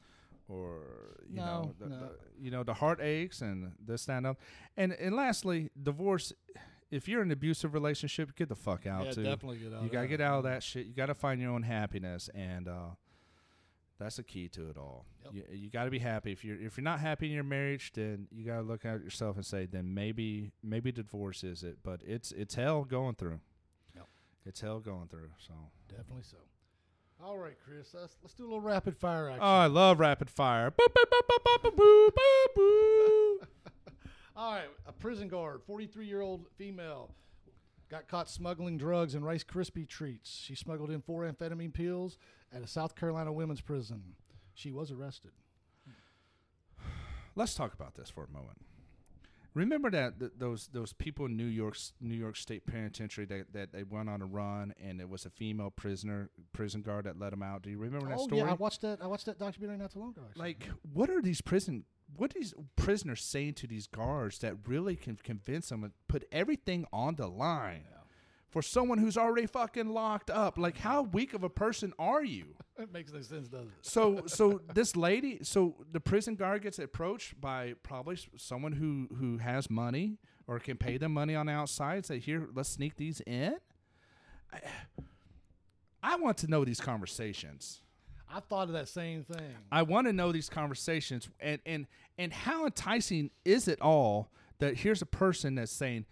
[0.47, 0.81] or
[1.27, 1.99] you No, know, the, no.
[1.99, 4.39] the- you know, the heartaches and this stand up.
[4.77, 6.31] And and lastly, divorce.
[6.91, 9.05] If you're in an abusive relationship, get the fuck out.
[9.07, 9.23] yeah, too.
[9.23, 9.79] definitely get out.
[9.81, 10.17] You of gotta that.
[10.17, 10.85] get out of that shit.
[10.85, 12.89] You gotta find your own happiness, and uh,
[13.99, 15.05] that's the key to it all.
[15.23, 15.33] Yep.
[15.33, 16.31] You, you got to be happy.
[16.31, 19.01] If you're if you're not happy in your marriage, then you got to look at
[19.01, 21.77] yourself and say, then maybe maybe divorce is it.
[21.83, 23.39] But it's it's hell going through.
[23.95, 24.07] Yep.
[24.45, 25.29] It's hell going through.
[25.37, 25.53] So
[25.87, 26.37] definitely so.
[27.23, 27.93] All right, Chris.
[27.93, 29.29] Let's let's do a little rapid fire.
[29.29, 29.41] Action.
[29.43, 30.73] Oh, I love rapid fire.
[34.35, 37.11] all right, a prison guard, 43 year old female,
[37.89, 40.29] got caught smuggling drugs and Rice Krispie treats.
[40.29, 42.17] She smuggled in four amphetamine pills
[42.55, 44.15] at a South Carolina women's prison.
[44.53, 45.31] She was arrested.
[47.35, 48.57] Let's talk about this for a moment.
[49.53, 53.71] Remember that th- those those people in New York's New York State Penitentiary that, that
[53.71, 57.31] they went on a run and it was a female prisoner prison guard that let
[57.31, 57.61] them out.
[57.61, 58.41] Do you remember that oh story?
[58.41, 59.01] yeah, I watched that.
[59.01, 60.23] I watched that documentary not too long ago.
[60.27, 60.41] Actually.
[60.41, 61.85] like what are these prison
[62.17, 66.25] what are these prisoners saying to these guards that really can convince them and put
[66.31, 67.85] everything on the line
[68.55, 70.57] for someone who's already fucking locked up.
[70.57, 72.45] Like, how weak of a person are you?
[72.77, 73.73] It makes no sense, does it?
[73.81, 79.37] So, so this lady, so the prison guard gets approached by probably someone who who
[79.37, 82.05] has money or can pay them money on the outside.
[82.05, 83.55] Say, here, let's sneak these in.
[84.53, 84.59] I,
[86.03, 87.81] I want to know these conversations.
[88.29, 89.55] I thought of that same thing.
[89.71, 91.87] I want to know these conversations and and
[92.17, 96.05] and how enticing is it all that here's a person that's saying,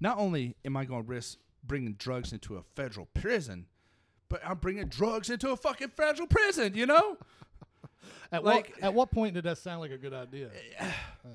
[0.00, 3.66] not only am I going to risk bringing drugs into a federal prison,
[4.28, 6.74] but I'm bringing drugs into a fucking federal prison.
[6.74, 7.16] You know?
[8.32, 10.50] At like- what at what point did that sound like a good idea?
[11.22, 11.28] Uh,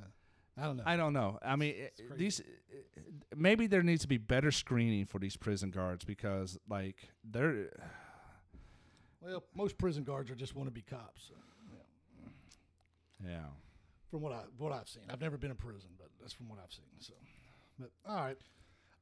[0.57, 0.83] I don't know.
[0.85, 1.37] I don't know.
[1.43, 2.41] I mean, it- these
[3.35, 7.69] maybe there needs to be better screening for these prison guards because like they're
[9.21, 11.29] well, most prison guards are just want to be cops.
[11.29, 11.35] So,
[13.23, 13.31] yeah.
[13.31, 13.39] yeah.
[14.09, 16.59] From what I what I've seen, I've never been in prison, but that's from what
[16.63, 16.85] I've seen.
[16.99, 17.13] So,
[17.79, 18.37] but all right.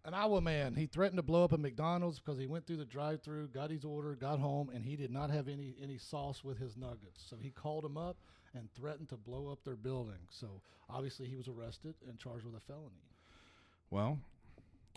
[0.06, 2.86] An Iowa man, he threatened to blow up a McDonald's because he went through the
[2.86, 6.60] drive-through, got his order, got home, and he did not have any any sauce with
[6.60, 7.24] his nuggets.
[7.26, 8.18] So he called him up
[8.54, 10.28] and threatened to blow up their building.
[10.30, 13.08] So obviously he was arrested and charged with a felony.
[13.90, 14.20] Well,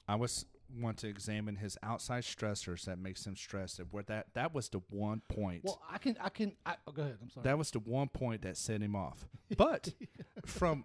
[0.09, 0.45] I was
[0.81, 3.79] want to examine his outside stressors that makes him stressed.
[3.79, 5.63] And where that that was the one point.
[5.65, 7.19] Well, I can I can I, oh, go ahead.
[7.23, 7.45] I'm sorry.
[7.45, 9.27] that was the one point that set him off.
[9.57, 9.93] But
[10.47, 10.85] from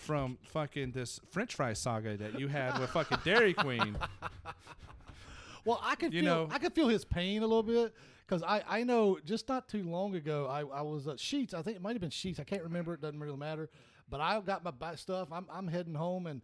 [0.00, 3.96] from fucking this French fry saga that you had with fucking Dairy Queen,
[5.64, 7.94] Well, I could You feel know- I could feel his pain a little bit
[8.26, 11.62] because I, I know just not too long ago I, I was at Sheetz I
[11.62, 13.68] think it might have been Sheetz I can't remember it doesn't really matter
[14.08, 16.40] but I got my stuff I'm, I'm heading home and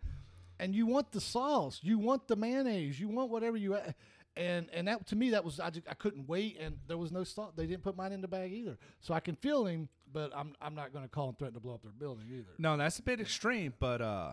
[0.59, 3.77] and you want the sauce you want the mayonnaise you want whatever you
[4.37, 7.12] and and that to me that was I, just, I couldn't wait and there was
[7.12, 9.89] no stop they didn't put mine in the bag either so I can feel him
[10.12, 12.47] but I'm I'm not going to call and threaten to blow up their building either
[12.59, 13.74] no, that's a bit extreme.
[13.78, 14.32] But uh,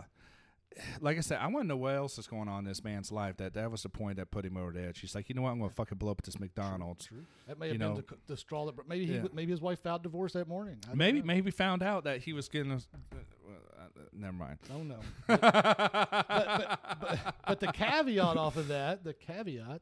[1.02, 3.12] like I said, I want to know what else is going on in this man's
[3.12, 3.38] life.
[3.38, 5.00] That that was the point that put him over the edge.
[5.00, 7.10] He's like, you know what, I'm going to fucking blow up this McDonald's.
[7.48, 9.24] that may You have know- been the, the straw that maybe he Yeah.
[9.34, 11.26] maybe his wife filed divorce that morning Maybe know.
[11.26, 12.72] maybe found out that he was getting.
[12.72, 14.58] A, uh, never mind.
[14.74, 14.98] Oh no.
[15.28, 19.82] but, but, but, but the caveat off of that, the caveat,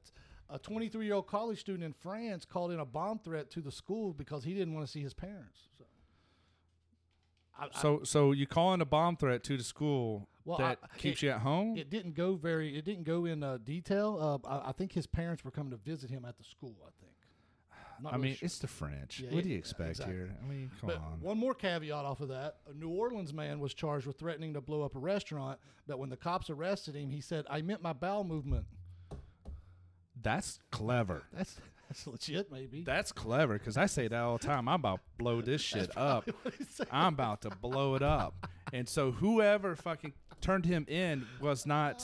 [0.50, 3.72] a 23 year old college student in France called in a bomb threat to the
[3.72, 5.60] school because he didn't want to see his parents.
[5.78, 5.86] So,
[7.58, 10.97] I, I- So so you calling a bomb threat to the school Well, that I-
[10.97, 11.78] keeps it- you at home?
[11.78, 12.78] it didn't go very.
[12.78, 14.41] It didn't go in uh, detail.
[14.45, 16.76] Uh, I, I think his parents were coming to visit him at the school.
[16.84, 17.12] I think.
[17.97, 18.45] I'm not I really mean, sure.
[18.47, 19.20] it's the French.
[19.20, 20.16] Yeah, what do it- you yeah, expect exactly.
[20.16, 20.36] here?
[20.43, 21.20] I mean, come But on.
[21.22, 24.62] one more caveat off of that: a New Orleans man was charged with threatening to
[24.62, 25.60] blow up a restaurant.
[25.88, 28.66] But when the cops arrested him, he said, "I meant my bowel movement."
[30.20, 31.24] That's clever.
[31.34, 31.58] That's
[31.92, 32.84] that's legit, maybe.
[32.84, 34.70] That's clever because I say that all the time.
[34.70, 36.30] I'm about to blow this shit up.
[36.92, 38.48] I'm about to blow it up.
[38.72, 42.02] And so whoever fucking turned him in was not.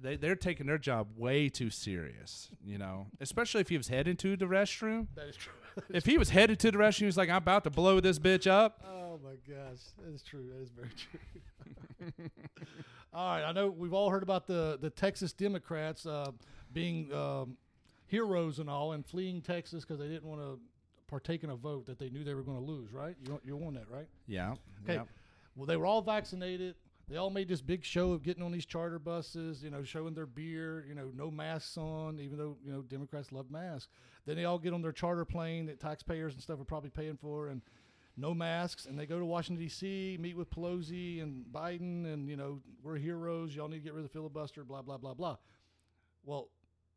[0.00, 2.48] They they're taking their job way too serious.
[2.64, 5.08] You know, especially if he was heading to the restroom.
[5.14, 5.52] that is true.
[5.90, 8.18] If he was headed to the restroom, he was like, "I'm about to blow this
[8.18, 10.44] bitch up." Oh my gosh, that is true.
[10.52, 12.30] That is very true.
[13.12, 16.32] all right, I know we've all heard about the the Texas Democrats uh,
[16.72, 17.56] being um,
[18.08, 20.58] heroes and all, and fleeing Texas because they didn't want to
[21.06, 22.92] partake in a vote that they knew they were going to lose.
[22.92, 23.16] Right?
[23.24, 24.08] You you're on that, right?
[24.26, 24.54] Yeah.
[24.84, 24.94] Okay.
[24.94, 25.02] yeah.
[25.54, 26.74] Well, they were all vaccinated.
[27.08, 30.12] They all made this big show of getting on these charter buses, you know, showing
[30.12, 33.88] their beer, you know, no masks on, even though, you know, Democrats love masks.
[34.26, 37.16] Then they all get on their charter plane that taxpayers and stuff are probably paying
[37.16, 37.62] for and
[38.18, 38.84] no masks.
[38.84, 42.96] And they go to Washington, D.C., meet with Pelosi and Biden, and, you know, we're
[42.96, 43.56] heroes.
[43.56, 45.36] Y'all need to get rid of the filibuster, blah, blah, blah, blah.
[46.24, 46.50] Well,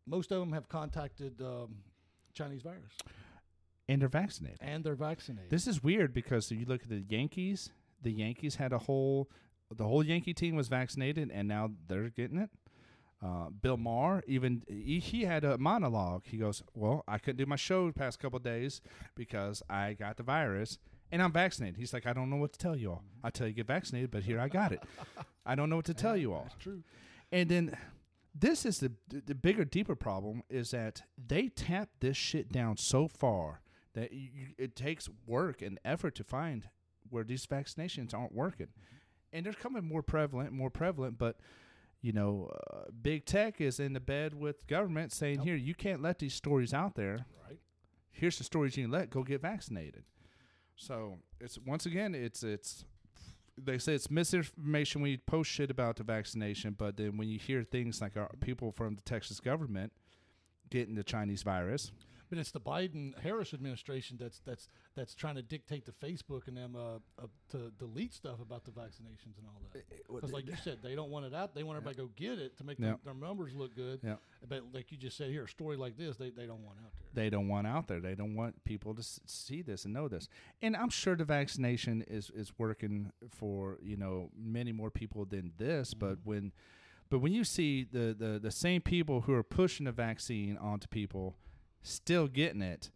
[0.07, 1.75] most of them have contacted um,
[2.33, 2.93] Chinese virus
[3.87, 4.59] And they're vaccinated.
[4.61, 5.49] and they're vaccinated.
[5.49, 7.69] This is weird because you look at the Yankees,
[8.01, 9.29] the Yankees had a whole,
[9.75, 12.49] the whole Yankee team was vaccinated, and now they're getting it.
[13.23, 16.23] Uh, Bill Maher, even he, he had a monologue.
[16.25, 18.81] He goes, "Well, I couldn't do my show the past couple of days
[19.13, 20.79] because I got the virus,
[21.11, 23.03] and I'm vaccinated." He's like, "I don't know what to tell you all.
[23.23, 24.81] I tell you get vaccinated, but here I got it.
[25.45, 26.81] I don't know what to tell you all." That's true.
[27.31, 27.77] And then
[28.33, 33.07] this is the the bigger, deeper problem is that they tap this shit down so
[33.07, 33.61] far
[33.93, 36.69] that you, it takes work and effort to find
[37.09, 38.69] where these vaccinations aren't working,
[39.33, 41.17] and they're coming more prevalent, more prevalent.
[41.17, 41.37] But
[42.01, 45.45] you know, uh, big tech is in the bed with government saying, Yep.
[45.45, 47.25] "Here, you can't let these stories out there.
[47.47, 47.59] Right.
[48.11, 49.09] Here's the stories you can let.
[49.09, 50.03] Go get vaccinated."
[50.75, 52.85] So it's once again, it's it's
[53.57, 57.39] they say it's misinformation when you post shit about the vaccination, but then when you
[57.39, 59.91] hear things like our people from the Texas government
[60.69, 61.91] getting the Chinese virus,
[62.31, 66.55] But it's the Biden Harris administration that's that's that's trying to dictate to Facebook and
[66.55, 69.83] them uh, uh, to delete stuff about the vaccinations and all that.
[70.07, 71.53] Because like you said, they don't want it out.
[71.53, 72.85] They want everybody to go get it to make Yeah.
[73.03, 73.99] their, their numbers look good.
[74.01, 74.15] Yeah.
[74.47, 76.93] But like you just said here, a story like this, they, they don't want out
[77.13, 77.23] there.
[77.23, 77.99] they don't want out there.
[77.99, 80.29] They don't want people to see this and know this.
[80.61, 85.51] And I'm sure the vaccination is is working for you know many more people than
[85.57, 85.93] this.
[85.93, 86.53] But when
[87.09, 90.87] but when you see the the the same people who are pushing the vaccine onto
[90.87, 91.35] people
[91.83, 92.91] still getting it,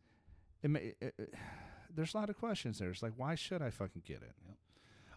[0.63, 1.33] it, ma- it, it
[1.95, 2.89] there's a lot of questions there.
[2.89, 4.33] It's like why should I fucking get it?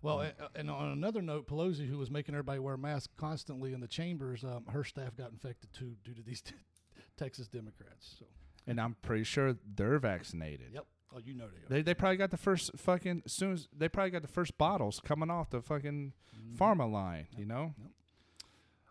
[0.01, 3.73] Well, a- a- and on another note, Pelosi, who was making everybody wear masks constantly
[3.73, 6.43] in the chambers, um, her staff got infected too due to these
[7.17, 8.15] Texas Democrats.
[8.21, 8.27] So,
[8.67, 10.71] And I'm pretty sure they're vaccinated.
[10.73, 10.87] yep.
[11.13, 11.69] Oh, you know they are.
[11.79, 14.59] They they probably got the first fucking as soon as they probably got the first
[14.59, 16.13] bottles coming off the fucking
[16.57, 17.29] pharma line.
[17.37, 17.75] You know.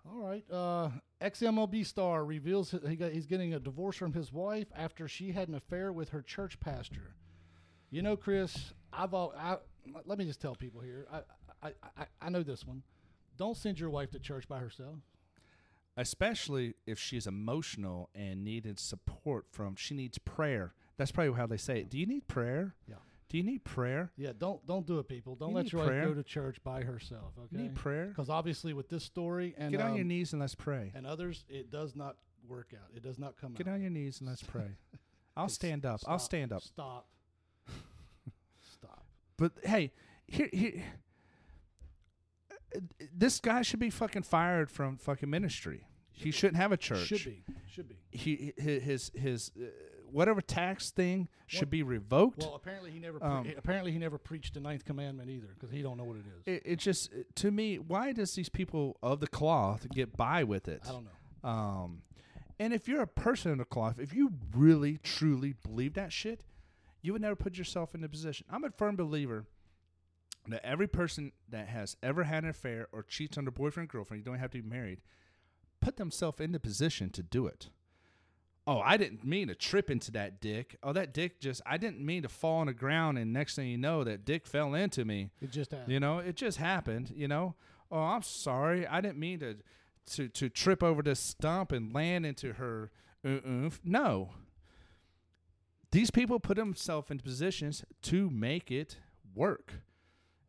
[0.09, 0.43] All right.
[0.51, 0.89] Uh,
[1.19, 5.31] ex MLB star reveals he got, he's getting a divorce from his wife after she
[5.31, 7.15] had an affair with her church pastor.
[7.89, 9.57] You know, Chris, I've all, I,
[10.05, 11.07] let me just tell people here.
[11.11, 11.21] I,
[11.67, 12.83] I, I, I know this one.
[13.37, 14.95] Don't send your wife to church by herself.
[15.95, 21.57] especially if she's emotional and needed support from she needs prayer that's probably how they
[21.57, 22.95] say it do you need prayer Yeah.
[23.29, 25.35] Do you need prayer Yeah, don't don't do it, people.
[25.35, 27.33] Don't You let need your wife go to church by herself.
[27.37, 27.61] Okay.
[27.63, 30.55] need prayer Because obviously, with this story and get on your um, knees and let's
[30.55, 32.15] pray and others, it does not
[32.47, 32.95] work out.
[32.95, 33.57] It does not come out.
[33.57, 33.73] get out.
[33.75, 34.77] on your knees and let's pray
[35.37, 37.07] i'll stand up i'll stop, stand up Stop.
[38.73, 39.05] Stop.
[39.37, 39.91] but hey
[40.27, 40.83] here here
[42.75, 42.79] uh,
[43.15, 47.25] this guy should be fucking fired from fucking ministry he shouldn't have a church Should
[47.25, 47.43] be.
[47.69, 47.95] Should be.
[48.09, 49.65] he hi- his his uh,
[50.11, 53.19] whatever tax thing should be revoked Well, apparently he never.
[53.19, 56.17] Pre- Um, apparently he never preached the ninth commandment either, because he don't know what
[56.17, 56.43] it is.
[56.45, 60.67] it, it just to me why does these people of the cloth get by with
[60.67, 61.05] it I don't
[61.43, 61.49] know.
[61.49, 62.01] um
[62.59, 66.41] and if you're a person in the cloth if you really truly believe that shit
[67.01, 69.45] you would never put yourself in the position i'm a firm believer
[70.49, 73.91] that every person that has ever had an affair or cheats on their boyfriend or
[73.91, 75.01] girlfriend you don't have to be married
[75.81, 77.69] put themselves in the position to do it
[78.67, 81.99] oh i didn't mean to trip into that dick oh that dick just i didn't
[82.05, 85.05] mean to fall on the ground and next thing you know that dick fell into
[85.05, 85.91] me It just happened.
[85.93, 87.13] you know, it just happened.
[87.15, 87.55] You know,
[87.91, 88.85] oh, I'm sorry.
[88.85, 89.57] I didn't mean to
[90.15, 92.91] to to trip over this stump and land into her.
[93.25, 93.79] Oomph.
[93.83, 94.31] No.
[95.91, 98.97] These people put themselves in positions to make it
[99.33, 99.75] work.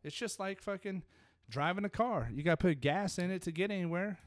[0.03, 1.03] It's just like fucking
[1.49, 2.29] driving a car.
[2.33, 4.19] You got to put gas in it to get anywhere.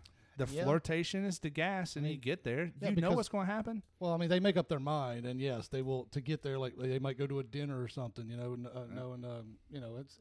[0.45, 0.64] The Yeah.
[0.64, 2.72] flirtation is the gas, and I you get there.
[2.80, 3.82] yeah, you know what's going to happen.
[4.01, 6.59] Well, I mean, they make up their mind, and yes, they will to get there.
[6.59, 9.57] Like they might go to a dinner or something, you know, and, uh, knowing, um,
[9.70, 10.18] you know, it's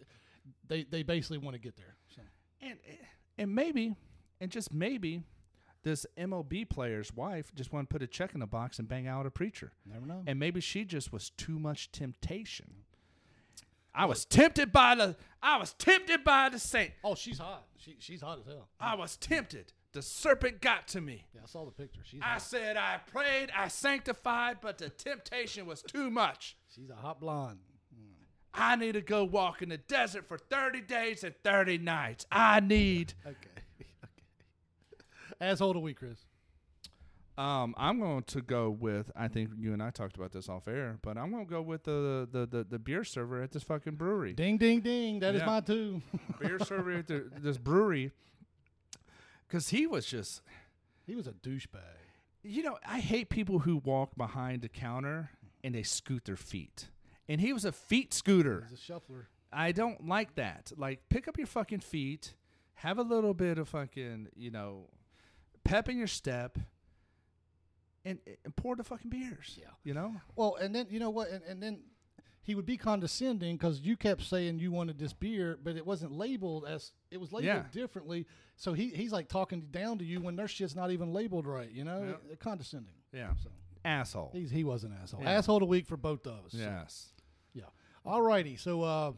[0.68, 1.96] they they basically want to get there.
[2.16, 2.22] So.
[2.62, 2.78] And
[3.38, 3.96] and maybe,
[4.40, 5.24] and just maybe,
[5.84, 9.08] this MLB player's wife just want to put a check in the box and bang
[9.08, 9.74] out a preacher.
[9.86, 10.24] Never know.
[10.28, 12.84] And maybe she just was too much temptation.
[13.94, 16.92] I was tempted by the I was tempted by the saint.
[17.04, 17.66] oh, she's hot.
[17.78, 18.70] She she's hot as hell.
[18.80, 19.74] I was tempted.
[19.94, 21.26] The serpent got to me.
[21.36, 22.02] Yeah, I saw the picture.
[22.04, 22.42] She's I hot.
[22.42, 26.56] said I prayed, I sanctified, but the temptation was too much.
[26.74, 27.60] she's a hot blonde.
[28.54, 32.26] I need to go walk in the desert for 30 days and 30 nights.
[32.32, 33.36] I need Okay.
[34.04, 35.02] okay.
[35.40, 36.26] Asshole of the week, Chris.
[37.38, 39.10] Um, I'm going to go with.
[39.16, 41.62] I think you and I talked about this off air, but I'm going to go
[41.62, 44.34] with the, the the the beer server at this fucking brewery.
[44.34, 45.20] Ding ding ding.
[45.22, 45.46] That is Yeah.
[45.48, 46.02] mine too.
[46.42, 48.12] beer server at the, this brewery,
[49.52, 50.42] because he was just.
[51.06, 51.82] he was a douchebag.
[52.44, 55.32] You know, I hate people who walk behind the counter
[55.64, 56.88] and they scoot their feet.
[57.28, 58.66] And he was a feet scooter.
[58.70, 59.28] He's a shuffler.
[59.54, 60.72] I don't like that.
[60.76, 62.34] Like, pick up your fucking feet,
[62.76, 64.90] have a little bit of fucking, you know,
[65.64, 66.58] pep in your step,
[68.06, 69.60] and, and pour the fucking beers.
[69.60, 69.68] Yeah.
[69.84, 70.16] You know?
[70.36, 71.30] Well, and then you know what?
[71.30, 71.82] And, and then
[72.44, 76.12] he would be condescending because you kept saying you wanted this beer, but it wasn't
[76.12, 77.64] labeled as it was labeled Yeah.
[77.72, 78.26] differently.
[78.56, 81.70] So he he's like talking down to you when their shit's not even labeled right.
[81.72, 82.36] You know, Yeah.
[82.38, 82.94] Condescending.
[83.14, 83.34] Yeah.
[83.44, 83.50] So
[83.86, 84.32] Asshole.
[84.34, 85.22] he's he was an asshole.
[85.24, 85.32] Yeah.
[85.32, 86.52] Asshole of the week for both of us.
[86.54, 87.14] So, Yes.
[87.54, 87.64] yeah.
[88.06, 88.56] All righty.
[88.56, 89.12] So uh,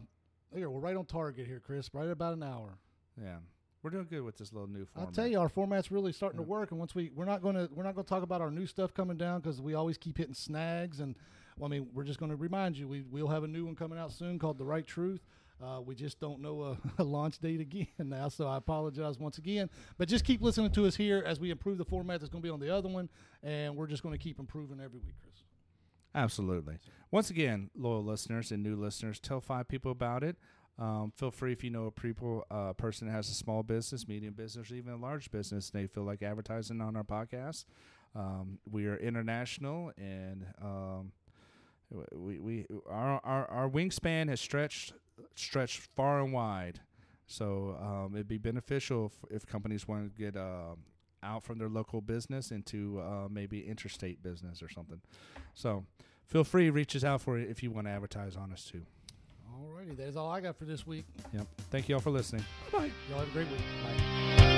[0.53, 1.89] here we're right on target here, Chris.
[1.93, 2.78] Right about an hour.
[3.21, 3.38] Yeah.
[3.82, 5.09] We're doing good with this little new format.
[5.09, 6.71] I'll tell you, our format's really starting to work.
[6.71, 8.65] And once we we're not going to we're not going to talk about our new
[8.65, 10.99] stuff coming down because we always keep hitting snags.
[11.01, 11.15] And
[11.57, 13.75] well, I mean, we're just going to remind you we we'll have a new one
[13.75, 15.21] coming out soon called The Right Truth.
[15.63, 19.37] Uh, we just don't know a, a launch date again now, so I apologize once
[19.37, 19.69] again.
[19.97, 22.45] But just keep listening to us here as we improve the format that's going to
[22.45, 23.09] be on the other one,
[23.41, 25.43] and we're just going to keep improving every week, Chris.
[26.15, 26.77] Absolutely.
[27.11, 30.37] Once again, loyal listeners and new listeners, tell five people about it.
[30.77, 34.07] Um, feel free if you know a people, uh, person that has a small business,
[34.07, 37.65] medium business, or even a large business, they feel like advertising on our podcast.
[38.15, 41.11] Um, we are international, and um,
[42.13, 44.93] we, we our, our our wingspan has stretched
[45.35, 46.81] stretched far and wide.
[47.25, 50.75] So um, it'd be beneficial if, if companies want to get uh,
[51.23, 54.99] out from their local business into uh, maybe interstate business or something.
[55.53, 55.85] So
[56.25, 58.81] feel free reach us out for it if you want to advertise on us too.
[59.55, 61.05] Alrighty, that is all I got for this week.
[61.33, 61.47] Yep.
[61.69, 62.43] Thank you all for listening.
[62.71, 62.91] Bye bye.
[63.09, 63.61] Y'all have a great week.
[63.83, 64.52] Bye.